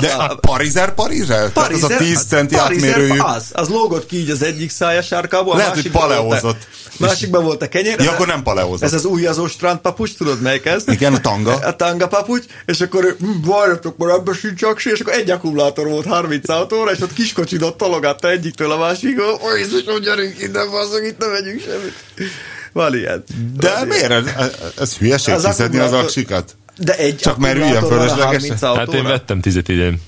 [0.00, 1.50] De a parizer parizer?
[1.50, 3.18] Tehát az a 10 centi parizer, átmérőjű.
[3.20, 6.24] Az, az lógott ki így az egyik szája sárkából, a Lehet, hogy másikban volt a-
[6.40, 6.66] paleózott.
[6.98, 7.94] Másikban volt a kenyér.
[7.98, 8.82] Ja, ez a- akkor nem paleózott.
[8.82, 10.82] Ez az újazó strandpapucs, tudod melyik ez?
[10.86, 11.54] Igen, a tanga.
[11.54, 15.86] A tanga papucs, és akkor "Hm, várjatok, már ebben sincs aksi, és akkor egy akkumulátor
[15.88, 21.04] volt 30 autóra, és ott kiskocsidott tologatta egyiktől a másikig, ó, Jézusom, gyerünk innen, bazzag,
[21.04, 21.94] itt nem megyünk semmit.
[22.72, 23.24] Van ilyen.
[23.56, 24.10] De Van miért?
[24.10, 24.26] Ez,
[24.78, 26.56] ez hülyeség Az kiszedni az aksikat?
[26.76, 28.48] De egy Csak mert ilyen fölösleges?
[28.48, 30.00] 30 Hát én vettem tizet idén.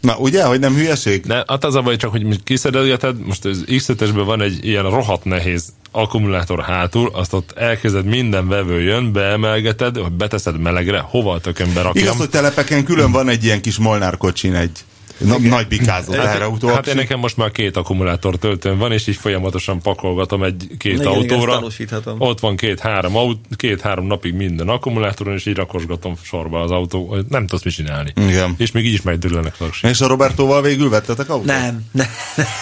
[0.00, 1.24] Na, ugye, hogy nem hülyeség?
[1.24, 5.24] Ne, hát az a baj csak, hogy kiszerelgeted, most az x van egy ilyen rohadt
[5.24, 11.40] nehéz akkumulátor hátul, azt ott elkezded minden vevő jön, beemelgeted, hogy beteszed melegre, hova a
[11.40, 12.04] tökönbe rakjam.
[12.04, 14.84] Igaz, hogy telepeken külön van egy ilyen kis Molnár kocsin, egy
[15.18, 16.68] na, nagy bikázó teherautó.
[16.68, 20.96] Hát én nekem most már két akkumulátor töltőm van, és így folyamatosan pakolgatom egy-két Igen,
[20.96, 21.52] igen, autóra.
[21.52, 22.20] tanúsíthatom.
[22.20, 27.16] Ott van két-három, aut- két-három napig minden akkumulátoron, és így rakosgatom sorba az autó.
[27.28, 28.12] Nem tudsz mit csinálni.
[28.16, 28.54] Igen.
[28.56, 31.46] És még így is megdőlnek a És a Robertóval végül vettetek autót?
[31.46, 32.06] Nem, nem,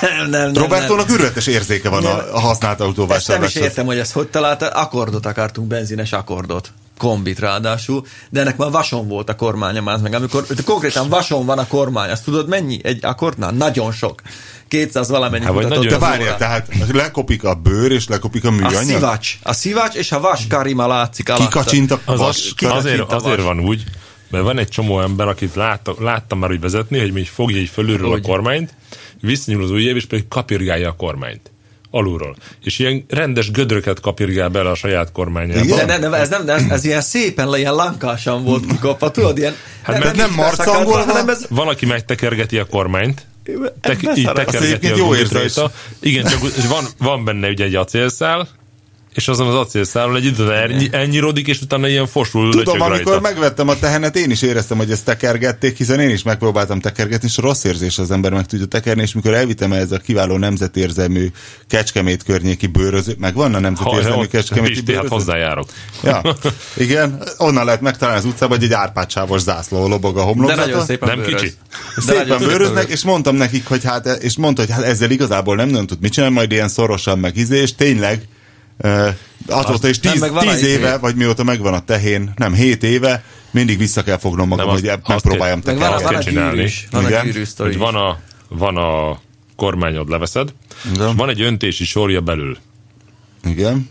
[0.00, 0.62] nem, nem, nem.
[0.62, 4.68] Robertónak őrületes érzéke van a, a használt Ezt nem is értem, hogy ezt hogy találta.
[4.68, 6.72] Akkordot akartunk, benzines akkordot.
[6.98, 10.14] Kombit ráadásul, de ennek már vason volt a kormánya már meg.
[10.14, 13.50] Amikor konkrétan vason van a kormány, azt tudod mennyi egy akkordnál?
[13.50, 14.20] Nagyon sok.
[14.68, 18.50] 200 valamennyi Hát, nagyon- De az várjál, tehát lekopik a bőr, és lekopik a A
[18.50, 18.82] műanyag?
[18.82, 21.44] szivacs, a szivacs és a vas karima látszik alatta.
[21.44, 22.28] Kikacsint a Az, vas.
[22.28, 23.22] az, kiracsint azért, a vas.
[23.22, 23.82] azért van úgy,
[24.30, 27.68] mert van egy csomó ember, akit látta, láttam már úgy vezetni, hogy még fogja egy
[27.68, 28.20] fölülről Hogy?
[28.24, 28.74] a kormányt,
[29.20, 31.52] visszanyúl az ujjév, és pedig kapirgálja a kormányt.
[31.94, 32.36] Alulról.
[32.64, 35.64] És ilyen rendes gödröket kapirgál bele a saját kormányába.
[35.64, 35.86] Igen?
[35.86, 39.38] De, ne, ne, ez, nem, ez, ez ilyen szépen, le, ilyen lankásan volt kikopva, tudod,
[39.38, 39.54] ilyen...
[39.82, 41.46] Hát mert nem marcangolva, beszakadva, hanem ez...
[41.48, 43.26] Valaki megtekergeti a kormányt,
[43.80, 45.72] tek, így tekergeti a jó rajta.
[46.00, 48.48] Igen, csak van, van benne ugye egy acélszál,
[49.14, 53.20] és azon az acélszálon egy időn ennyi, ennyirodik, és utána ilyen fosul Tudom, amikor rajta.
[53.20, 57.36] megvettem a tehenet, én is éreztem, hogy ezt tekergették, hiszen én is megpróbáltam tekergetni, és
[57.36, 61.30] rossz érzés az ember meg tudja tekerni, és mikor elvittem ez a kiváló nemzetérzemű
[61.68, 65.08] Kecskemét környéki bőröző, meg van a nemzetérzemű Ha, Kecskeméti hát bőröző?
[65.08, 65.68] hozzájárok.
[66.02, 66.22] Ja,
[66.76, 70.68] igen, onnan lehet megtalálni az utcában, hogy egy árpádsávos zászló lobog a De homlokzaton.
[70.68, 71.40] nagyon szépen Nem bőröz.
[71.40, 71.52] kicsi.
[71.94, 72.90] De Szépen bőröznek, bőröz.
[72.90, 76.12] és mondtam nekik, hogy hát, és mondta, hogy hát ezzel igazából nem nagyon tud mit
[76.12, 78.22] csinálni, majd ilyen szorosan meg izé, és tényleg
[79.46, 83.24] azóta is nem, tíz, van tíz éve, vagy mióta megvan a tehén, nem hét éve,
[83.50, 86.56] mindig vissza kell fognom magam, Nem, hogy azt- megpróbáljam Meg van, a- Azt kell csinálni.
[86.56, 86.86] gyűrűs.
[86.90, 87.76] Van a gyűrűs Hogy is.
[87.76, 89.18] van a, van a
[89.56, 90.52] kormányod leveszed,
[90.92, 91.08] Igen.
[91.08, 92.56] és van egy öntési sorja belül,
[93.44, 93.90] Igen.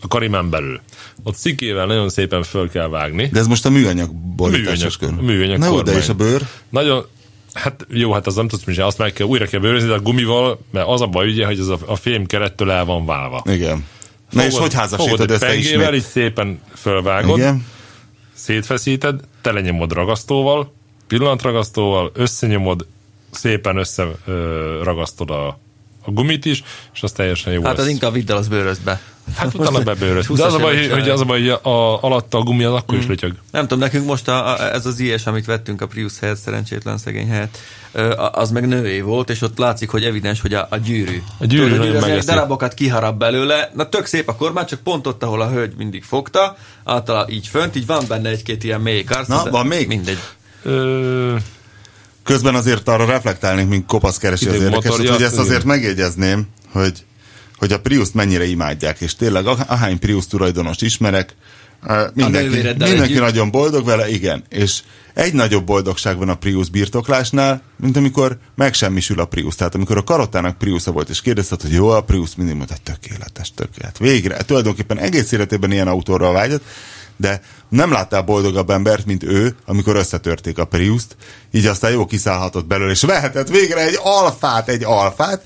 [0.00, 0.80] a karimán belül.
[1.22, 3.26] Ott szikével nagyon szépen föl kell vágni.
[3.32, 5.34] De ez most a műanyag borításos Műanyag- kör.
[5.34, 6.46] műanyag Na jó, de és a bőr?
[6.68, 7.06] Nagyon,
[7.54, 10.58] hát jó, hát az nem tudsz azt meg kell, újra kell bőrözni, de a gumival,
[10.70, 13.42] mert az a baj ugye, hogy az a, a fém kerettől el van válva.
[13.46, 13.86] Igen.
[14.30, 17.66] Na és hogy házasítod össze pengével, így szépen fölvágod, Igen.
[18.34, 20.72] szétfeszíted, telenyomod ragasztóval,
[21.06, 22.86] pillantragasztóval, összenyomod,
[23.30, 25.46] szépen összeragasztod a,
[26.04, 26.62] a gumit is,
[26.94, 27.88] és az teljesen jó Hát az lesz.
[27.88, 29.00] inkább vidd el az bőrözbe.
[29.36, 30.26] Hát utána bebőröz.
[30.26, 32.72] De 20-as az a baj, hogy az a baj, hogy a, alatta a gumi az
[32.74, 33.00] akkor Mm.
[33.00, 33.32] is lötyög.
[33.50, 36.98] Nem tudom, nekünk most a, a, ez az ilyes, amit vettünk a Prius helyett, szerencsétlen
[36.98, 37.58] szegény helyett,
[37.92, 41.22] a- az meg nőé volt, és ott látszik, hogy evidens, hogy a, a gyűrű.
[41.38, 42.26] A gyűrű Tudod, nagyon az ilyen megeszi.
[42.34, 46.02] darabokat kiharap belőle, na tök szép a kormány, csak pont ott, ahol a hölgy mindig
[46.04, 49.26] fogta, általában így fönt, így van benne egy-két ilyen mély karsz.
[49.28, 49.86] Na, van még?
[49.86, 50.18] Mindegy.
[50.62, 51.34] Ö,
[52.22, 56.46] Közben azért arra reflektálnék, mint kopasz keresi az Idő érdekes, motorja, hogy ezt azért megjegyezném,
[56.72, 57.04] hogy,
[57.60, 61.34] hogy a Prius mennyire imádják, és tényleg ah- ahány Prius tulajdonost ismerek,
[61.86, 63.20] eh, mindenki, mindenki együtt.
[63.20, 64.80] nagyon boldog vele, igen, és
[65.14, 69.54] egy nagyobb boldogság van a Prius birtoklásnál, mint amikor megsemmisül a Prius.
[69.54, 72.94] Tehát amikor a karotának Priusa volt, és kérdezted, hogy jó a Prius, mindig mondta, hogy
[72.94, 73.98] tökéletes, tökéletes.
[73.98, 76.64] Végre, tulajdonképpen egész életében ilyen autóra vágyott,
[77.16, 81.16] de nem láttál boldogabb embert, mint ő, amikor összetörték a Prius-t,
[81.50, 85.44] így aztán jó kiszállhatott belőle, és vehetett végre egy alfát, egy alfát,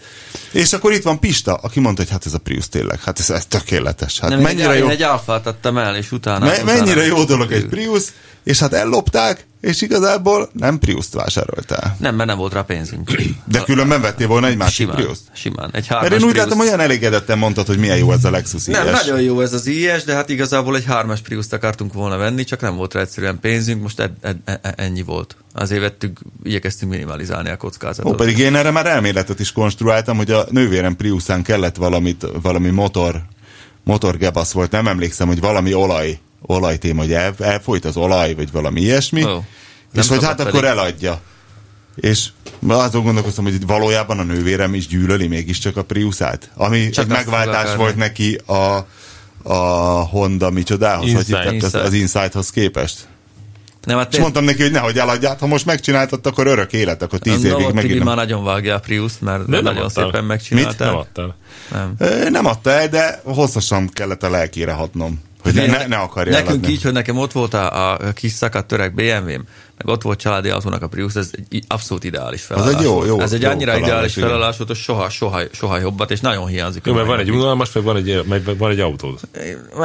[0.55, 3.31] és akkor itt van Pista, aki mondta, hogy hát ez a Prius tényleg, hát ez,
[3.31, 4.19] ez tökéletes.
[4.19, 6.45] Hát Nem, mennyire egy, jó, egy alfát adtam el, és utána...
[6.45, 8.03] me, utána mennyire jó dolog egy Prius,
[8.45, 11.97] és hát ellopták, és igazából nem Prius-t vásároltál.
[11.99, 13.11] Nem, mert nem volt rá pénzünk.
[13.45, 15.23] De különben vettél volna egy másik Simán, Prius-t.
[15.33, 15.71] simán.
[15.73, 16.47] Egy hármas Mert én úgy Prius.
[16.47, 18.93] látom, olyan elégedetten mondtad, hogy milyen jó ez a Lexus Nem, IS.
[18.93, 22.61] nagyon jó ez az IS, de hát igazából egy hármas Prius-t akartunk volna venni, csak
[22.61, 25.37] nem volt rá egyszerűen pénzünk, most ed, ed, ed, ennyi volt.
[25.55, 28.13] Azért vettük, igyekeztünk minimalizálni a kockázatot.
[28.13, 32.71] Ó, pedig én erre már elméletet is konstruáltam, hogy a nővérem Priusán kellett valamit, valami
[32.71, 33.23] motor,
[33.85, 38.81] motorgebasz volt, nem emlékszem, hogy valami olaj, olajtéma, hogy el, elfolyt az olaj, vagy valami
[38.81, 39.45] ilyesmi, Ó,
[39.95, 40.79] és hogy hát szabad akkor pedig.
[40.79, 41.21] eladja.
[41.97, 42.29] És
[42.67, 47.75] azon gondolkoztam, hogy valójában a nővérem is gyűlöli mégiscsak a Priusát, ami Csak egy megváltás
[47.77, 48.87] volt neki a,
[49.43, 49.55] a
[50.11, 53.07] Honda micsodához, Insight, hogy hívták, az, az Insighthoz képest.
[53.85, 57.19] Nem, hát És mondtam neki, hogy nehogy eladját, ha most megcsináltad, akkor örök élet, akkor
[57.19, 60.05] tíz évig Tibi megint nem már nagyon vágja a Prius-t, mert nem nagyon adtál.
[60.05, 60.29] szépen Mit?
[60.29, 60.85] megcsinálta.
[60.85, 61.37] Nem adtál.
[61.71, 61.97] Nem.
[62.31, 65.21] Nem adta el, de hosszasan kellett a lelkére hatnom.
[65.45, 66.73] Hogy ne, ne, ne akarja Nekünk eladni.
[66.73, 69.43] így, hogy nekem ott volt a, a kis szakadt öreg BMW-m,
[69.77, 72.75] meg ott volt családi autónak a Prius, ez egy abszolút ideális felállás.
[72.75, 74.29] egy jó- jó- ez egy jó annyira felállás, ideális igen.
[74.29, 76.87] felállás volt, hogy soha, soha, soha jobbat, és nagyon hiányzik.
[76.87, 79.21] Jó, mert van egy unalmas, meg van egy, meg van egy autód.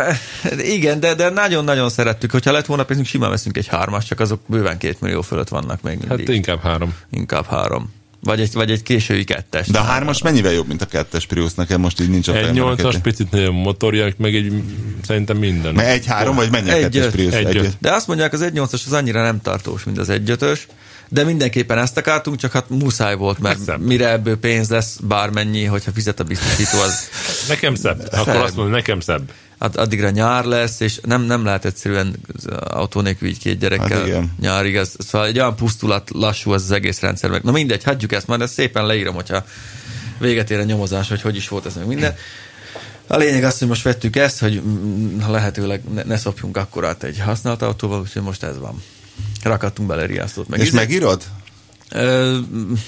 [0.78, 2.32] Igen, de, de nagyon-nagyon szerettük.
[2.32, 5.82] Hogyha lett volna pénzünk, simán veszünk egy hármas, csak azok bőven két millió fölött vannak
[5.82, 6.28] még mindig.
[6.28, 6.95] Hát inkább három.
[7.12, 7.93] Inkább három.
[8.24, 9.68] Vagy egy, vagy egy késői kettes.
[9.68, 11.54] De a hármas mennyivel jobb, mint a kettes Prius?
[11.54, 14.54] Nekem most így nincs a Egy a nyolcas, picit nagyobb motorja, meg egy
[15.02, 15.74] szerintem minden.
[15.74, 17.12] Mert egy három, vagy mennyi a Egy kettes öt.
[17.12, 17.34] Prius?
[17.34, 17.78] Egy öt.
[17.80, 20.60] De azt mondják, az 1.8-as az annyira nem tartós, mint az 1.5-ös,
[21.10, 23.82] de mindenképpen ezt akartunk, csak hát muszáj volt, mert Szebb.
[23.82, 27.10] mire ebből pénz lesz, bármennyi, hogyha fizet a biztosító, az
[27.48, 28.08] Nekem szebb.
[28.12, 28.43] Akkor Szebb.
[28.43, 29.32] azt mondom, nekem szebb.
[29.58, 32.15] ad- addigra nyár lesz, és nem, nem lehet egyszerűen
[32.69, 34.32] autó nélkül így két gyerekkel Hát igen.
[34.39, 37.43] nyárig, az, szóval egy olyan pusztulat lassú az, az egész rendszer meg.
[37.43, 39.45] Na mindegy, hagyjuk ezt, majd ezt szépen leírom, hogyha
[40.19, 42.15] véget ér a nyomozás, hogy hogy is volt ez meg minden.
[43.08, 44.62] A lényeg az, hogy most vettük ezt, hogy
[45.28, 48.84] lehetőleg ne, ne szopjunk akkorát egy használt autóval, úgyhogy most ez van.
[49.43, 50.47] Rakattunk bele riasztót.
[50.47, 51.23] Meg És izé- megírod?
[51.91, 52.38] Ö,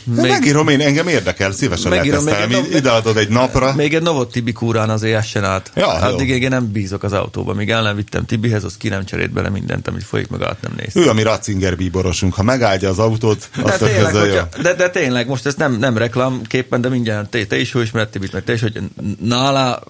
[0.04, 0.30] Még...
[0.30, 3.74] Megírom én, engem érdekel, szívesen Megírom, meg egy- Ideadod egy napra.
[3.76, 5.72] Még egy Novot Tibi kúrán azért essen át.
[5.76, 6.36] Ja, Addig jó.
[6.36, 9.50] én nem bízok az autóba, míg el nem vittem Tibihez, az ki nem cserélt bele
[9.50, 11.04] mindent, amit folyik, meg át nem néztem.
[11.04, 12.34] Ő a mi Ratzinger bíborosunk.
[12.34, 14.32] Ha megáldja az autót, De azt tényleg, kezdve jó.
[14.34, 17.82] hogyha, de, de tényleg, most ez nem, nem reklámképpen, de mindjárt te, te is jó
[17.82, 18.80] ismered Tibit, meg te is, hogy
[19.20, 19.84] nála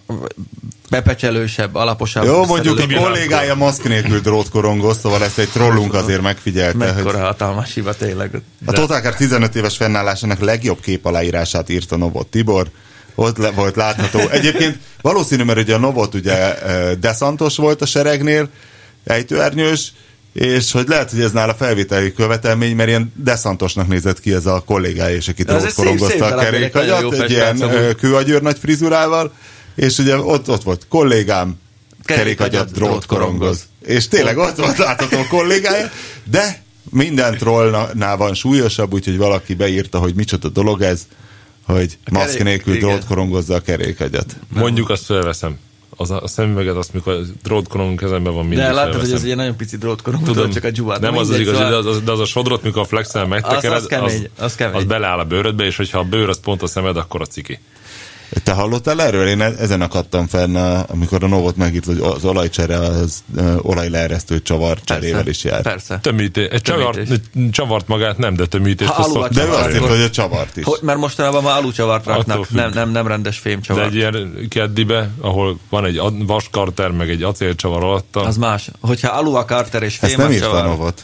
[0.92, 2.24] bepecselősebb, alaposabb.
[2.24, 7.20] Jó, mondjuk a kollégája maszk nélkül drótkorongos, szóval ezt egy trollunk azért megfigyelte, hogy Mekkora
[7.20, 8.42] hatalmas hiba tényleg.
[8.66, 12.68] a Totalkár 15 éves fennállásának legjobb képaláírását írta Novot Tibor.
[13.16, 14.20] Ott le, volt látható.
[14.30, 18.50] Egyébként valószínű, mert ugye a Novot ugye eh, deszantos volt a seregnél,
[19.04, 19.94] ejtőernyős,
[20.34, 24.64] és hogy lehet, hogy ez nála felvételi követelmény, mert ilyen deszantosnak nézett ki ez a
[24.66, 29.34] kollégája, és aki szép- korongozta a darab, egy ilyen ö, kőagyőr nagy frizurával,
[29.76, 31.60] és ugye ott, ott volt kollégám,
[32.06, 33.66] Kerékagyat drót korongoz.
[33.86, 35.90] És tényleg ott volt látható a kollégája,
[36.24, 41.02] de minden trollnál van súlyosabb, úgyhogy valaki beírta, hogy micsoda dolog ez,
[41.66, 42.88] hogy maszk kerék- nélkül igen.
[42.90, 44.36] drót korongozza a kerékagyat.
[44.54, 45.58] Mondjuk azt felveszem.
[45.96, 49.16] Az a, a szemüveget, azt mikor a drótkorong kezemben van, mindig De láttad, hogy felveszem.
[49.18, 51.00] ez egy nagyon pici drótkorong, Tudom, csak a dzsuvát.
[51.00, 53.72] nem az az igaz, de szóval- az, de az a sodrot, mikor a flexel megtekered,
[53.78, 54.76] Az- az kemény, az kemény.
[54.76, 57.60] az beleáll a bőrödbe, és hogyha a bőr az pont a szemed, akkor a ciki.
[58.44, 59.28] Te hallottál erről?
[59.28, 60.56] Én e- ezen akadtam fenn,
[60.88, 63.24] amikor a Novot megírt, hogy az olajcsere az
[63.62, 65.62] olajleeresztő csavar cserével is jár.
[65.62, 66.00] Persze.
[66.02, 67.20] Tömíté, egy csavart, Tömítés.
[67.52, 69.88] csavart magát nem, de tömítést Ha a De azt cserélni.
[69.88, 70.64] hogy a csavart is.
[70.64, 73.84] Hogy, mert mostanában már alucsavart raknak, nem, nem, nem rendes De fémcsavar.
[73.84, 78.70] egy ilyen keddibe, ahol van egy vaskarter, meg egy acélcsavar alatta, Az más.
[78.80, 80.64] Hogyha alu a karter és Ezt fém nem a írta.
[80.64, 81.04] Novot.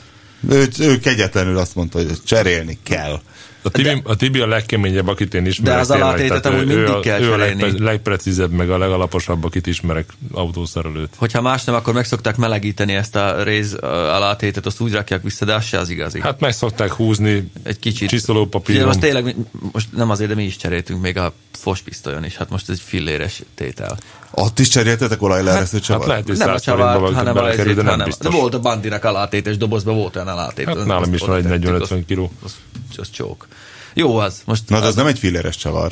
[0.50, 3.20] Ő, ő kegyetlenül azt mondta, hogy cserélni kell.
[3.68, 5.74] A Tibi, a Tibi a legkeményebb, akit én ismerek.
[5.74, 8.70] De az alátétet tehát amúgy ő- ő mindig a- kell Ő a legpe, legprecízebb, meg
[8.70, 11.10] a legalaposabb, akit ismerek autószerelőt.
[11.16, 15.46] Hogyha más nem, akkor meg szokták melegíteni ezt a réz alátétet, azt úgy rakják vissza,
[15.46, 16.20] de az se az igazi.
[16.22, 18.10] Hát meg szokták húzni egy kicsit.
[18.10, 18.82] csiszolópapíron.
[18.82, 19.36] Ugye most tényleg,
[19.72, 22.82] most nem azért, de mi is cseréltünk még a fospisztolyon is, hát most ez egy
[22.86, 23.98] filléres tétel.
[24.32, 26.08] Ott is cseréltetek olajleeresztő Hát csavar?
[26.08, 28.60] lehet, hogy nem a 100 forintba csavart, hanem a belekerül, de nem de volt a
[28.60, 30.66] bandinak alátétes dobozban, volt olyan alátét.
[30.68, 32.32] Hát nálam is van egy oda tettük, 40-50 az- kiló.
[32.44, 32.56] Az,
[32.98, 33.48] az csók.
[33.94, 34.42] Jó az.
[34.46, 35.92] Most Na, de az nem egy filleres csavar.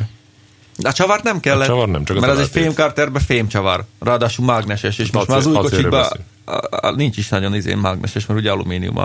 [0.83, 1.61] A csavart nem kellett.
[1.67, 2.63] A csavar nem, csak az Mert az egy alátét.
[2.63, 3.85] fémkarterbe fémcsavar.
[3.99, 6.05] Ráadásul mágneses, és most már az új kocsikban
[6.95, 8.97] nincs is nagyon izén mágneses, mert ugye alumínium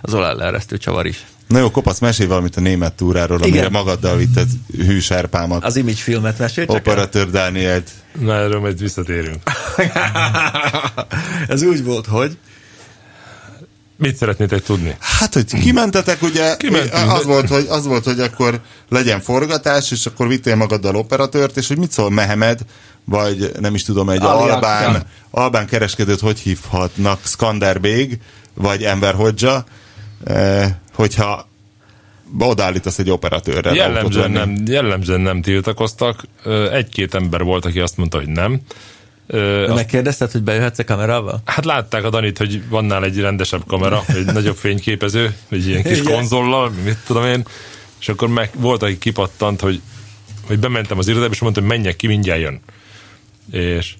[0.00, 1.24] az olajleeresztő csavar is.
[1.50, 3.72] Na jó, kopasz, mesélj valamit a német túráról, amire Igen.
[3.72, 5.64] magaddal vitted hűserpámat.
[5.64, 6.80] Az image filmet mesél csak el?
[6.80, 7.90] Operatőr Dánielt.
[8.20, 9.42] Na, erről majd visszatérünk.
[11.48, 12.38] Ez úgy volt, hogy
[13.96, 14.96] Mit szeretnétek tudni?
[15.00, 20.06] Hát, hogy kimentetek, ugye, Kimentünk, az volt, hogy, az volt, hogy akkor legyen forgatás, és
[20.06, 22.60] akkor vittél magaddal operatőrt, és hogy mit szól Mehemed,
[23.04, 28.18] vagy nem is tudom, egy Ali albán, albán kereskedőt hogy hívhatnak, Skander Bég,
[28.54, 29.64] vagy Enver Hodzsa,
[30.24, 31.48] eh, hogyha
[32.38, 33.72] odaállítasz egy operatőrre.
[33.74, 36.24] Jellemzően nem, jellemzően nem tiltakoztak.
[36.72, 38.60] Egy-két ember volt, aki azt mondta, hogy nem.
[39.26, 41.40] Ö, de azt- megkérdezted, hogy bejöhetsz a kamerával?
[41.44, 45.82] Hát látták a Danit, hogy van nála egy rendesebb kamera, egy nagyobb fényképező, egy ilyen
[45.82, 46.12] kis Igen.
[46.12, 47.44] konzollal, mit tudom én,
[48.00, 49.80] és akkor meg volt, aki kipattant, hogy,
[50.46, 52.60] hogy bementem az irodába, és mondtam, hogy menjek ki, mindjárt jön.
[53.50, 53.94] És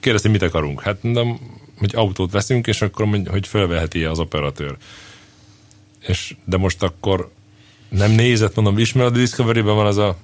[0.00, 0.82] kérdezte, mit akarunk.
[0.82, 1.40] Hát mondom,
[1.78, 4.76] hogy autót veszünk, és akkor mondja, hogy felveheti az operatőr.
[6.06, 7.30] És, de most akkor
[7.88, 10.16] nem nézett, mondom, ismered a Discovery-ben van az a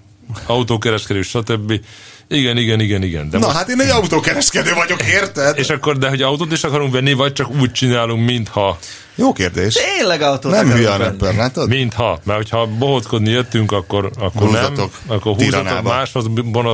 [0.47, 1.81] autókereskedő, stb.
[2.29, 3.31] Igen, igen, igen, igen.
[3.31, 5.59] De Na most, hát én egy autókereskedő vagyok, érted?
[5.59, 8.79] és akkor, de hogy autót is akarunk venni, vagy csak úgy csinálunk, mintha,
[9.15, 9.75] Jó kérdés.
[9.97, 11.69] Tényleg autót Nem hülye a rapper, látod?
[11.69, 12.21] mintha.
[12.25, 14.65] Mert hogyha bohóckodni jöttünk, akkor, akkor nem.
[14.65, 15.89] Húzatok Akkor húzatok Tiranába.
[15.89, 16.27] máshoz,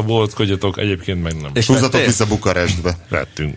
[0.07, 1.51] bohóckodjatok, egyébként meg nem.
[1.55, 2.07] És Húzzatok vettél?
[2.07, 2.97] vissza Bukarestbe.
[3.09, 3.57] Vettünk.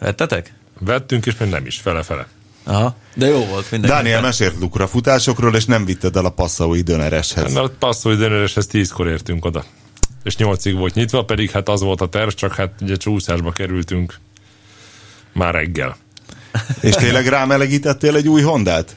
[0.00, 0.52] Vettetek?
[0.80, 2.26] Vettünk, és még nem is, fele-fele.
[2.66, 3.96] Aha, de jó volt mindenki.
[3.96, 7.52] Dániel mesélt lukra futásokról, és nem vitted el a passzaui dönereshez.
[7.52, 9.64] Mert a passzolj dönereshez tízkor értünk oda.
[10.22, 14.14] És nyolcig volt nyitva, pedig hát az volt a terv, csak hát ugye csúszásba kerültünk
[15.32, 15.96] már reggel.
[16.80, 18.96] És tényleg rámelegítettél egy új Hondát?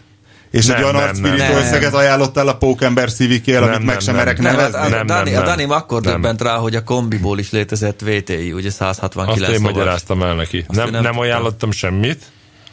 [0.51, 4.24] És Nem, egy olyan arcpirító összeget ajánlottál a Pókember szívikél, amit Nem, meg sem nem.
[4.24, 4.89] merek Nem, nevezni?
[4.89, 6.13] Nem, Dani, nem, a Dani akkor Nem.
[6.13, 10.65] döbbent rá, hogy a kombiból is létezett VTI, ugye 169 Azt én magyaráztam el neki.
[10.67, 12.24] Nem, nem nem, ajánlottam semmit,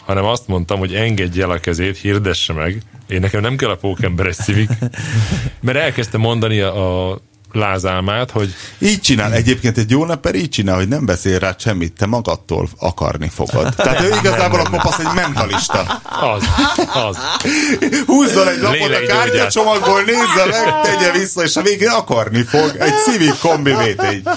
[0.06, 2.82] hanem azt mondtam, hogy engedje el a kezét, hirdesse meg.
[3.08, 4.70] Én nekem nem kell a pókember egy civik.
[5.60, 7.18] Mert elkezdte mondani a, a
[7.52, 9.32] lázálmát, hogy Így csinál.
[9.32, 13.74] Egyébként egy jó napper így csinál, hogy nem beszél rá semmit, te magadtól akarni fogod.
[13.74, 16.00] Tehát ő igazából a kopasz egy mentalista.
[16.02, 16.44] az,
[16.94, 17.16] az.
[18.06, 19.16] Húzzon egy lapot a Lélekgyógyász.
[19.16, 22.76] kártyacsomagból, nézze meg, tegye vissza, és a végén akarni fog.
[22.78, 24.28] Egy Civic kombi VT.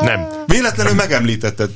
[0.00, 0.28] Nem.
[0.46, 1.70] Véletlenül megemlítetted.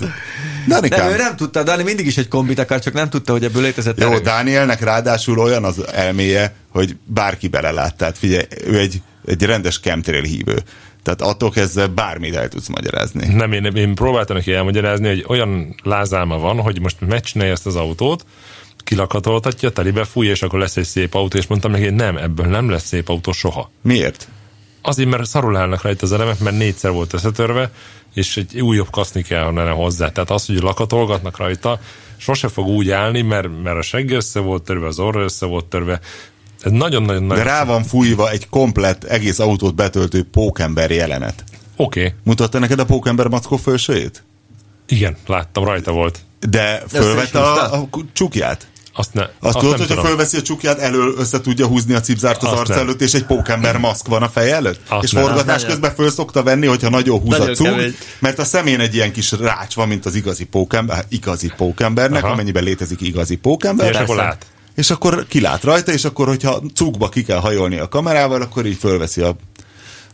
[0.67, 1.11] Nem, Danikám.
[1.11, 4.01] ő nem tudta, Dani mindig is egy kombit akar, csak nem tudta, hogy ebből létezett
[4.01, 4.21] Jó, erő.
[4.21, 7.97] Dánielnek ráadásul olyan az elméje, hogy bárki belelát.
[7.97, 10.63] Tehát figyelj, ő egy, egy rendes chemtrail hívő.
[11.03, 13.35] Tehát attól kezdve bármit el tudsz magyarázni.
[13.35, 17.77] Nem, én, én próbáltam neki elmagyarázni, hogy olyan lázálma van, hogy most megcsinálja ezt az
[17.77, 18.25] autót,
[18.79, 22.71] kilakatoltatja, telibe fújja, és akkor lesz egy szép autó, és mondtam neki, nem, ebből nem
[22.71, 23.71] lesz szép autó soha.
[23.83, 24.29] Miért?
[24.89, 27.71] azért, mert szarul állnak rajta az elemek, mert négyszer volt összetörve,
[28.15, 30.13] és egy újabb kaszni kell onnan hozzá.
[30.13, 31.81] Tehát az, hogy lakatolgatnak rajta,
[32.17, 35.65] sose fog úgy állni, mert, mert a segge össze volt törve, az orra össze volt
[35.65, 36.01] törve.
[36.63, 37.45] Ez nagyon-nagyon De nagy.
[37.45, 41.45] rá van fújva egy komplett, egész autót betöltő pókember jelenet.
[41.77, 42.13] Oké, okay.
[42.23, 44.23] Mutatta neked a pókember mackó felsőjét?
[44.89, 46.19] igen, láttam, rajta volt.
[46.49, 48.67] De fölvette a, a csukját?
[48.99, 50.05] Azt, ne, Azt, azt tudod, nem hogyha tudom.
[50.05, 52.78] fölveszi a csukját, elől össze tudja húzni a cipzárt az Azt arc nem.
[52.78, 54.80] előtt, és egy pókember maszk van a feje előtt?
[54.88, 55.22] Azt és nem.
[55.22, 55.70] forgatás Azt nem.
[55.70, 57.96] közben föl szokta venni, hogyha nagyon húz a Nagyon cug, kemény.
[58.18, 62.22] mert a szemén egy ilyen kis rács van, mint az igazi pókember, hát igazi pókembernek,
[62.24, 62.32] Aha.
[62.32, 63.90] amennyiben létezik igazi pókember.
[63.90, 64.46] És akkor lát.
[64.74, 68.78] És akkor kilát rajta, és akkor, hogyha cugba ki kell hajolni a kamerával, akkor így
[68.78, 69.36] fölveszi a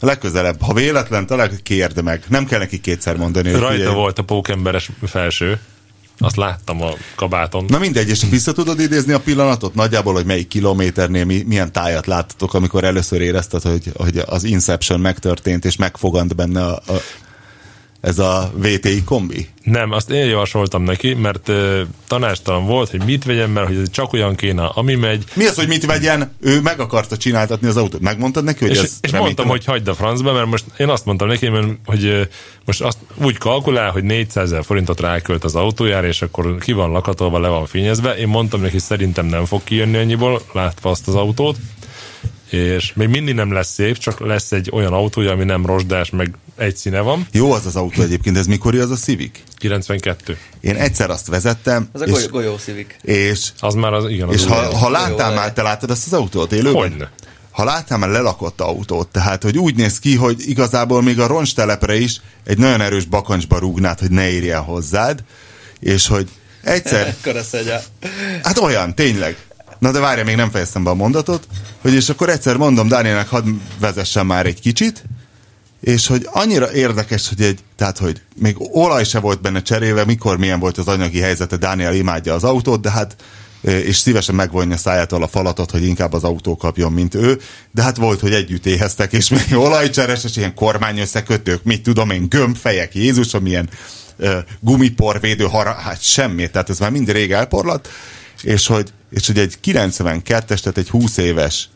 [0.00, 0.62] a legközelebb.
[0.62, 2.22] Ha véletlen talál, kérd meg.
[2.28, 3.50] Nem kell neki kétszer mondani.
[3.50, 3.94] hogy Rajta figyelj.
[3.94, 5.58] volt a pókemberes felső.
[6.18, 7.64] Azt láttam a kabáton.
[7.68, 9.74] Na mindegy, és vissza tudod idézni a pillanatot?
[9.74, 15.00] Nagyjából, hogy melyik kilométernél mi, milyen tájat láttatok, amikor először érezted, hogy, hogy az Inception
[15.00, 17.00] megtörtént, és megfogant benne a, a,
[18.04, 19.48] ez a VTI kombi?
[19.62, 23.90] Nem, azt én javasoltam neki, mert uh, tanástalan volt, hogy mit vegyen, mert hogy ez
[23.90, 26.32] csak olyan kéne, ami megy, Mi az, hogy mit vegyen?
[26.40, 28.00] Ő meg akarta csináltatni az autót.
[28.00, 31.04] Megmondtad neki, hogy és, ez és mondtam, hogy hagyd a francba, mert most én azt
[31.04, 32.28] mondtam neki, mert, hogy
[32.64, 36.90] most azt úgy kalkulál, hogy 400 ezer forintot rákölt az autójára, és akkor ki van
[36.90, 38.16] lakatolva, le van fényezve.
[38.16, 41.56] Én mondtam neki, szerintem nem fog kijönni annyiból, látva azt az autót,
[42.50, 46.34] és még mindig nem lesz szép, csak lesz egy olyan autója, ami nem rozsdás, meg
[46.56, 47.26] egy színe van.
[47.32, 49.38] Jó az az autó egyébként, ez mikor az a Civic?
[49.58, 50.38] 92.
[50.60, 52.96] Én egyszer azt vezettem, Ez a és, golyó, golyó szivik.
[53.02, 54.76] és, Az már az, igen, az és ha, autó.
[54.76, 56.74] ha láttál már, te láttad ezt az autót élőben?
[56.74, 57.10] Hogyne.
[57.50, 61.94] Ha láttál már lelakott autót, tehát hogy úgy néz ki, hogy igazából még a roncstelepre
[61.96, 65.24] is egy nagyon erős bakancsba rúgnád, hogy ne érjen hozzád,
[65.80, 66.28] és hogy
[66.62, 67.80] egyszer, Ekkora szegye.
[68.42, 69.36] hát olyan, tényleg.
[69.78, 71.46] Na de várja, még nem fejeztem be a mondatot,
[71.80, 73.44] hogy és akkor egyszer mondom Dánielnek, hadd
[73.80, 75.04] vezessen már egy kicsit,
[75.80, 80.38] és hogy annyira érdekes, hogy egy, tehát hogy még olaj se volt benne cserélve, mikor
[80.38, 83.16] milyen volt az anyagi helyzete, Dániel imádja az autót, de hát
[83.64, 87.96] és szívesen megvonja szájától a falatot, hogy inkább az autó kapjon, mint ő, de hát
[87.96, 93.46] volt, hogy együtt éheztek, és még olajcseres, és ilyen kormányösszekötők, mit tudom én, gömbfejek, Jézusom,
[93.46, 93.68] ilyen
[94.16, 97.88] ö, gumiporvédő, hara, hát semmi, tehát ez már mind rég elporlat,
[98.42, 101.68] és hogy, és hogy egy 92-es, tehát egy 20 éves,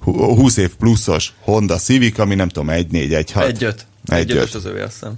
[0.00, 3.46] hu- 20 év pluszos Honda Civic, ami nem tudom, 1-4, 1-6.
[3.46, 3.86] Egy öt.
[4.06, 4.54] Egy Egy ötös öt.
[4.54, 5.12] az övé, azt hiszem.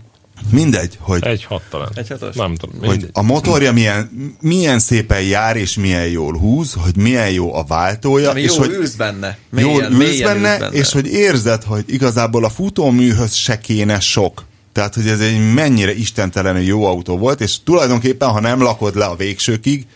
[0.51, 1.89] Mindegy, hogy, Egy hat talán.
[1.95, 2.35] Egy hatos?
[2.37, 2.79] Nem tudom.
[2.79, 3.11] hogy mindegy.
[3.13, 4.11] a motorja milyen,
[4.41, 8.59] milyen szépen jár, és milyen jól húz, hogy milyen jó a váltója, Ami és jól
[8.59, 9.39] hogy ülsz benne.
[9.57, 14.45] jól Mélyen, ülsz mélyen benne, és hogy érzed, hogy igazából a futóműhöz se kéne sok.
[14.73, 19.05] Tehát, hogy ez egy mennyire istentelenül jó autó volt, és tulajdonképpen, ha nem lakod le
[19.05, 19.87] a végsőkig,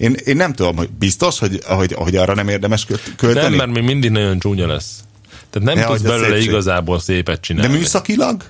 [0.00, 2.86] én, én nem tudom, hogy biztos, hogy, hogy, hogy arra nem érdemes
[3.16, 3.48] költeni.
[3.48, 5.04] Nem, mert még mindig nagyon csúnya lesz.
[5.50, 6.48] Tehát nem ja, tudsz belőle szépség.
[6.48, 7.76] igazából szépet De csinálni.
[7.76, 8.44] műszakilag?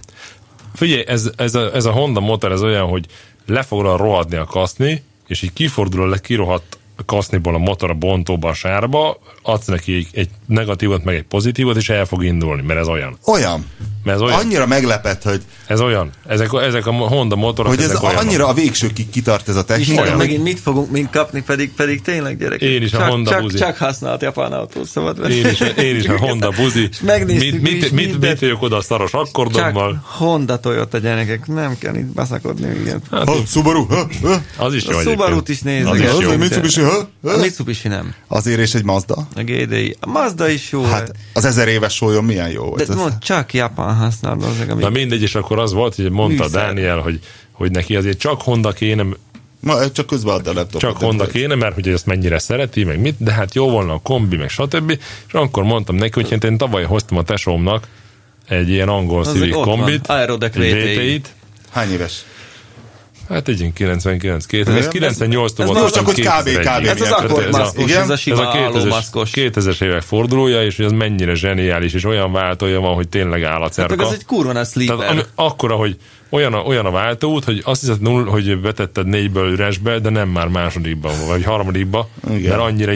[0.74, 3.06] Figyelj, ez, ez, a, ez a Honda motor, ez olyan, hogy
[3.46, 7.94] le fog rohadni a kaszni, és így kifordul a le kirohadt kaszniból a motor a
[7.94, 12.62] bontóba a sárba, adsz neki egy, egy negatívot, meg egy pozitívot, és el fog indulni,
[12.62, 13.18] mert ez olyan.
[13.26, 13.66] Olyan.
[14.04, 14.38] Mert ez olyan.
[14.38, 16.10] Annyira meglepett, hogy, Ez olyan.
[16.26, 18.20] Ezek, a- ezek a Honda motorok, hogy ez ezek olyanok.
[18.22, 20.02] annyira a végsőkig kitart ez a technika.
[20.08, 22.60] Hogy- megint mit fogunk mind kapni, pedig, pedig tényleg gyerek.
[22.60, 23.58] Én is a csak, Honda csak, buzi.
[23.58, 25.34] csak használt japán autót szabad venni.
[25.34, 26.88] Én is, én is a Honda buzi.
[27.02, 30.02] Megnéztük mit, mi mit, mit, mit vagyok oda a szaros Csak akkordommal?
[30.06, 32.68] Honda Toyota gyerekek, nem kell itt baszakodni.
[32.80, 33.02] Igen.
[33.10, 34.40] Hát, Ha, Subaru, ha, ha.
[34.56, 35.00] az is jó A.
[35.00, 35.94] Subaru-t is Az nézzük.
[35.94, 36.36] is Az jó.
[36.36, 36.80] Mitsubishi,
[37.22, 37.36] A.
[37.36, 38.14] Mitsubishi nem.
[38.26, 39.26] Azért és egy Mazda.
[39.36, 39.96] A GDI.
[40.00, 40.82] A Mazda is jó.
[40.84, 42.86] Hát az ezer éves sólyon milyen jó volt.
[42.86, 44.82] de mond, csak japán használat azok, ami...
[44.82, 46.60] Na mindegy, és akkor az volt, hogy mondta Műszer.
[46.66, 47.20] Dániel, hogy,
[47.52, 49.04] hogy neki azért csak Honda kéne,
[49.62, 50.80] Ma, csak közben add a laptopot.
[50.80, 54.00] csak Honda kéne, mert hogy ezt mennyire szereti, meg mit, de hát jó volna a
[54.02, 54.90] kombi, meg stb.
[55.26, 57.86] És akkor mondtam neki, hogy hát én tavaly hoztam a tesómnak
[58.48, 60.94] egy ilyen angol Az Civic kombit, egy VTI.
[60.94, 61.34] VTI-t,
[61.70, 62.24] Hány éves?
[63.30, 65.80] Hát egy ilyen 99 2000 ez Igen, 98 ez volt.
[65.80, 66.24] most csak, hogy kb.
[66.24, 66.56] 2001.
[66.58, 66.86] kb.
[66.86, 68.00] Ez az milyen akkord ez a- igen?
[68.02, 69.30] ez a Ez sima a 2000-es, állómaszkos.
[69.34, 73.58] 2000-es évek fordulója, és hogy ez mennyire zseniális, és olyan váltója van, hogy tényleg áll
[73.58, 73.96] a Hát cerka.
[73.96, 75.10] meg ez egy kurva nagy sleeper.
[75.10, 75.96] ami, akkora, hogy
[76.30, 80.28] olyan a, olyan a váltóút, hogy azt hiszed, null, hogy betetted négyből üresbe, de nem
[80.28, 82.48] már másodikban, vagy harmadikba, Igen.
[82.50, 82.92] mert annyira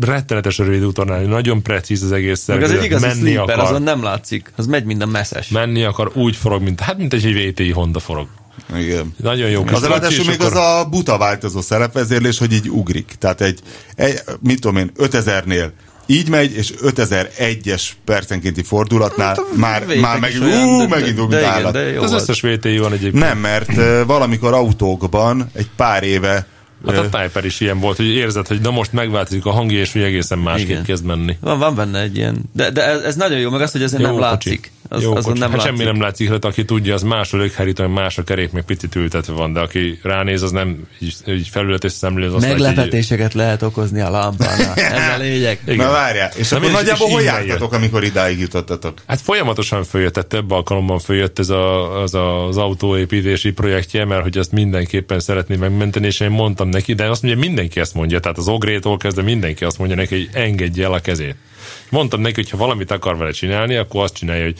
[0.00, 3.82] rettenetes rövid úton nagyon precíz az egész Meg az egy igazi menni sleeper, akar, azon
[3.82, 4.52] nem látszik.
[4.56, 5.48] Az megy, mint a messzes.
[5.48, 8.26] menni akar, úgy forog, mint, hát mint egy VTI Honda forog.
[8.76, 9.14] Igen.
[9.22, 13.14] Nagyon jó kis Az ráadásul még akkor- az a buta változó szerepvezérlés, hogy így ugrik.
[13.18, 13.60] Tehát egy,
[13.94, 15.68] egy mit tudom én, 5000-nél
[16.10, 21.72] így megy, és 5001-es percenkénti fordulatnál Hát már, már olyan, ú, megint igen, állat.
[21.72, 22.22] de jó Az volt.
[22.22, 23.22] összes VTI van egyébként.
[23.24, 23.70] Nem, mert
[24.06, 26.46] valamikor autókban egy pár éve
[26.86, 29.92] Hát a Typer is ilyen volt, hogy érzed, hogy na most megváltozik a hangja, és
[29.92, 30.82] hogy egészen másképp Igen.
[30.84, 31.36] kezd menni.
[31.40, 33.92] Van, van benne egy ilyen, de, de ez, ez nagyon jó, meg az, hogy ez
[33.92, 34.20] nem kocsi.
[34.20, 34.70] látszik.
[34.90, 35.76] Az, Jó azon nem hát látszik.
[35.76, 38.94] semmi nem látszik rajta, aki tudja, az más a lökherítő, más a kerék, még picit
[38.94, 44.00] ültetve van, de aki ránéz, az nem így, így felületes szemlé, az Meglepetéseket lehet okozni
[44.00, 44.74] a lámpánál.
[44.94, 45.58] Ez a lényeg.
[45.64, 45.76] Igen.
[45.86, 48.98] Na várjál, és Na akkor és- nagyjából és hol jártatok, amikor idáig jutottatok?
[49.06, 54.22] Hát folyamatosan följött, tehát több alkalommal följött ez a, az, a, az autóépítési projektje, mert
[54.22, 58.20] hogy azt mindenképpen szeretné megmenteni, és én mondtam neki, de azt mondja, mindenki ezt mondja,
[58.20, 61.34] tehát az ogrétól kezdve mindenki azt mondja neki, hogy engedje el a kezét.
[61.90, 64.56] Mondtam neki, hogy ha valamit akar vele csinálni, akkor azt csinálja, hogy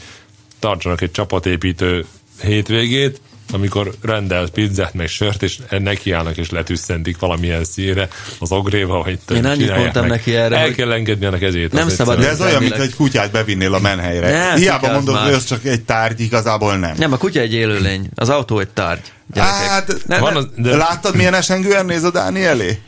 [0.59, 2.05] tartsanak egy csapatépítő
[2.41, 8.07] hétvégét, amikor rendel pizzát, meg sört, és nekiállnak és letüsszentik valamilyen színre
[8.39, 10.09] az ogréval, hogy Én annyit mondtam meg.
[10.11, 11.71] neki erre, El hogy kell engedni a kezét.
[11.71, 12.87] nem az szabad De ez olyan, mint Érzelmileg.
[12.89, 14.31] egy kutyát bevinnél a menhelyre.
[14.31, 16.93] Nem, Hiába mondod, hogy az csak egy tárgy, igazából nem.
[16.97, 19.01] Nem, a kutya egy élőlény, az autó egy tárgy.
[19.33, 19.67] Gyerekek.
[19.67, 22.79] Hát, nem, Van az, de Láttad, milyen esengően néz a Dáni elé?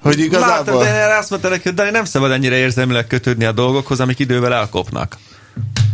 [0.00, 0.82] Hogy Látod, igazából...
[0.82, 4.00] de én erre azt mondta neki, hogy Dani, nem szabad ennyire érzelmileg kötődni a dolgokhoz,
[4.00, 5.16] amik idővel elkopnak.